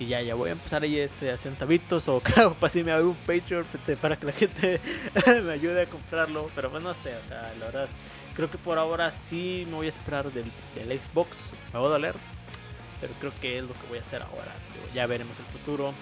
Y 0.00 0.06
ya, 0.06 0.22
ya 0.22 0.34
voy 0.34 0.50
a 0.50 0.52
empezar 0.52 0.82
ahí 0.82 0.98
este, 0.98 1.32
a 1.32 1.36
centavitos 1.36 2.06
o 2.06 2.20
para 2.60 2.70
si 2.70 2.84
me 2.84 2.92
hago 2.92 3.10
un 3.10 3.16
Patreon 3.16 3.66
pues, 3.72 3.98
para 3.98 4.16
que 4.16 4.26
la 4.26 4.32
gente 4.32 4.80
me 5.44 5.52
ayude 5.52 5.82
a 5.82 5.86
comprarlo. 5.86 6.50
Pero 6.54 6.70
pues 6.70 6.82
no 6.82 6.94
sé, 6.94 7.16
o 7.16 7.24
sea, 7.24 7.52
la 7.58 7.66
verdad, 7.66 7.88
creo 8.36 8.50
que 8.50 8.58
por 8.58 8.78
ahora 8.78 9.10
sí 9.10 9.64
me 9.68 9.76
voy 9.76 9.86
a 9.86 9.90
esperar 9.90 10.32
del, 10.32 10.50
del 10.74 11.00
Xbox. 11.00 11.36
Me 11.72 11.80
voy 11.80 11.88
a 11.88 11.92
doler, 11.92 12.14
pero 13.00 13.12
creo 13.18 13.32
que 13.40 13.58
es 13.58 13.64
lo 13.64 13.74
que 13.74 13.86
voy 13.88 13.98
a 13.98 14.02
hacer 14.02 14.22
ahora. 14.22 14.54
Ya 14.94 15.06
veremos 15.06 15.38
el 15.38 15.44
futuro. 15.46 15.92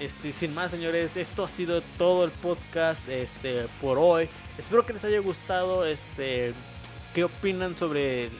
Este, 0.00 0.32
sin 0.32 0.54
más, 0.54 0.70
señores, 0.70 1.16
esto 1.16 1.44
ha 1.44 1.48
sido 1.48 1.82
todo 1.98 2.24
el 2.24 2.30
podcast 2.30 3.08
este, 3.08 3.66
por 3.80 3.98
hoy. 3.98 4.28
Espero 4.56 4.86
que 4.86 4.92
les 4.92 5.04
haya 5.04 5.18
gustado. 5.18 5.84
Este, 5.84 6.54
¿Qué 7.14 7.24
opinan 7.24 7.76
sobre 7.76 8.30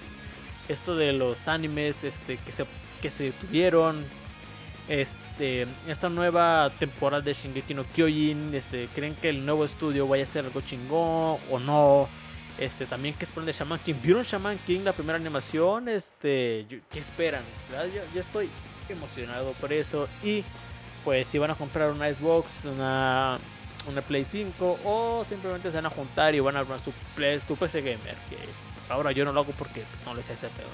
esto 0.68 0.96
de 0.96 1.12
los 1.12 1.48
animes 1.48 2.04
este, 2.04 2.36
que, 2.38 2.52
se, 2.52 2.64
que 3.02 3.10
se 3.10 3.32
tuvieron? 3.32 4.04
Este, 4.88 5.66
esta 5.86 6.08
nueva 6.08 6.70
temporada 6.78 7.22
de 7.22 7.34
Shingeki 7.34 7.74
no 7.74 7.84
Kyojin, 7.84 8.54
este, 8.54 8.88
creen 8.94 9.14
que 9.14 9.28
el 9.28 9.44
nuevo 9.44 9.64
estudio 9.64 10.08
vaya 10.08 10.24
a 10.24 10.26
ser 10.26 10.46
algo 10.46 10.60
chingón 10.62 11.38
o 11.50 11.58
no. 11.58 12.08
Este, 12.58 12.86
también 12.86 13.14
que 13.14 13.24
esperan 13.24 13.46
de 13.46 13.52
Shaman 13.52 13.78
King. 13.78 13.94
¿Vieron 14.02 14.24
Shaman 14.24 14.58
King 14.66 14.80
la 14.84 14.92
primera 14.92 15.16
animación? 15.16 15.88
Este, 15.88 16.66
¿qué 16.90 16.98
esperan? 16.98 17.42
Yo, 18.14 18.20
estoy 18.20 18.50
emocionado 18.88 19.52
por 19.52 19.72
eso 19.72 20.08
y 20.22 20.42
pues 21.04 21.26
si 21.26 21.38
van 21.38 21.50
a 21.50 21.54
comprar 21.54 21.92
una 21.92 22.12
Xbox, 22.12 22.64
una 22.64 23.38
una 23.86 24.02
Play 24.02 24.24
5 24.24 24.80
o 24.84 25.24
simplemente 25.24 25.70
se 25.70 25.76
van 25.76 25.86
a 25.86 25.90
juntar 25.90 26.34
y 26.34 26.40
van 26.40 26.56
a 26.56 26.60
armar 26.60 26.80
su, 26.80 26.92
su 27.46 27.56
PC 27.56 27.80
gamer, 27.80 28.16
que 28.28 28.36
ahora 28.88 29.12
yo 29.12 29.24
no 29.24 29.32
lo 29.32 29.40
hago 29.40 29.52
porque 29.52 29.84
no 30.04 30.14
les 30.14 30.28
hace 30.28 30.48
pedo. 30.48 30.68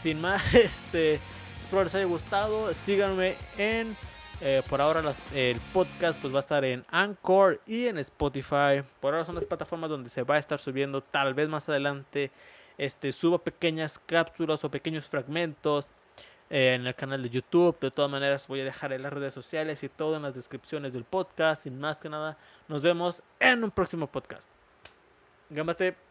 Sin 0.00 0.20
más, 0.20 0.54
este 0.54 1.20
Espero 1.64 1.82
les 1.82 1.94
haya 1.94 2.04
gustado. 2.04 2.74
Síganme 2.74 3.36
en. 3.56 3.96
Eh, 4.42 4.62
por 4.68 4.82
ahora 4.82 5.14
el 5.32 5.58
podcast 5.72 6.20
pues 6.20 6.30
va 6.30 6.38
a 6.38 6.40
estar 6.40 6.62
en 6.62 6.84
Anchor 6.90 7.58
y 7.66 7.86
en 7.86 7.96
Spotify. 7.96 8.82
Por 9.00 9.14
ahora 9.14 9.24
son 9.24 9.34
las 9.34 9.46
plataformas 9.46 9.88
donde 9.88 10.10
se 10.10 10.22
va 10.24 10.34
a 10.34 10.38
estar 10.38 10.60
subiendo. 10.60 11.00
Tal 11.00 11.32
vez 11.32 11.48
más 11.48 11.66
adelante 11.66 12.30
este, 12.76 13.12
suba 13.12 13.38
pequeñas 13.38 13.98
cápsulas 13.98 14.62
o 14.62 14.70
pequeños 14.70 15.08
fragmentos 15.08 15.88
eh, 16.50 16.74
en 16.74 16.86
el 16.86 16.94
canal 16.94 17.22
de 17.22 17.30
YouTube. 17.30 17.80
De 17.80 17.90
todas 17.90 18.10
maneras 18.10 18.46
voy 18.46 18.60
a 18.60 18.64
dejar 18.64 18.92
en 18.92 19.02
las 19.02 19.12
redes 19.14 19.32
sociales 19.32 19.82
y 19.82 19.88
todo 19.88 20.16
en 20.16 20.22
las 20.22 20.34
descripciones 20.34 20.92
del 20.92 21.04
podcast. 21.04 21.62
Sin 21.62 21.80
más 21.80 21.98
que 21.98 22.10
nada, 22.10 22.36
nos 22.68 22.82
vemos 22.82 23.22
en 23.40 23.64
un 23.64 23.70
próximo 23.70 24.06
podcast. 24.06 24.50
Gámate. 25.48 26.03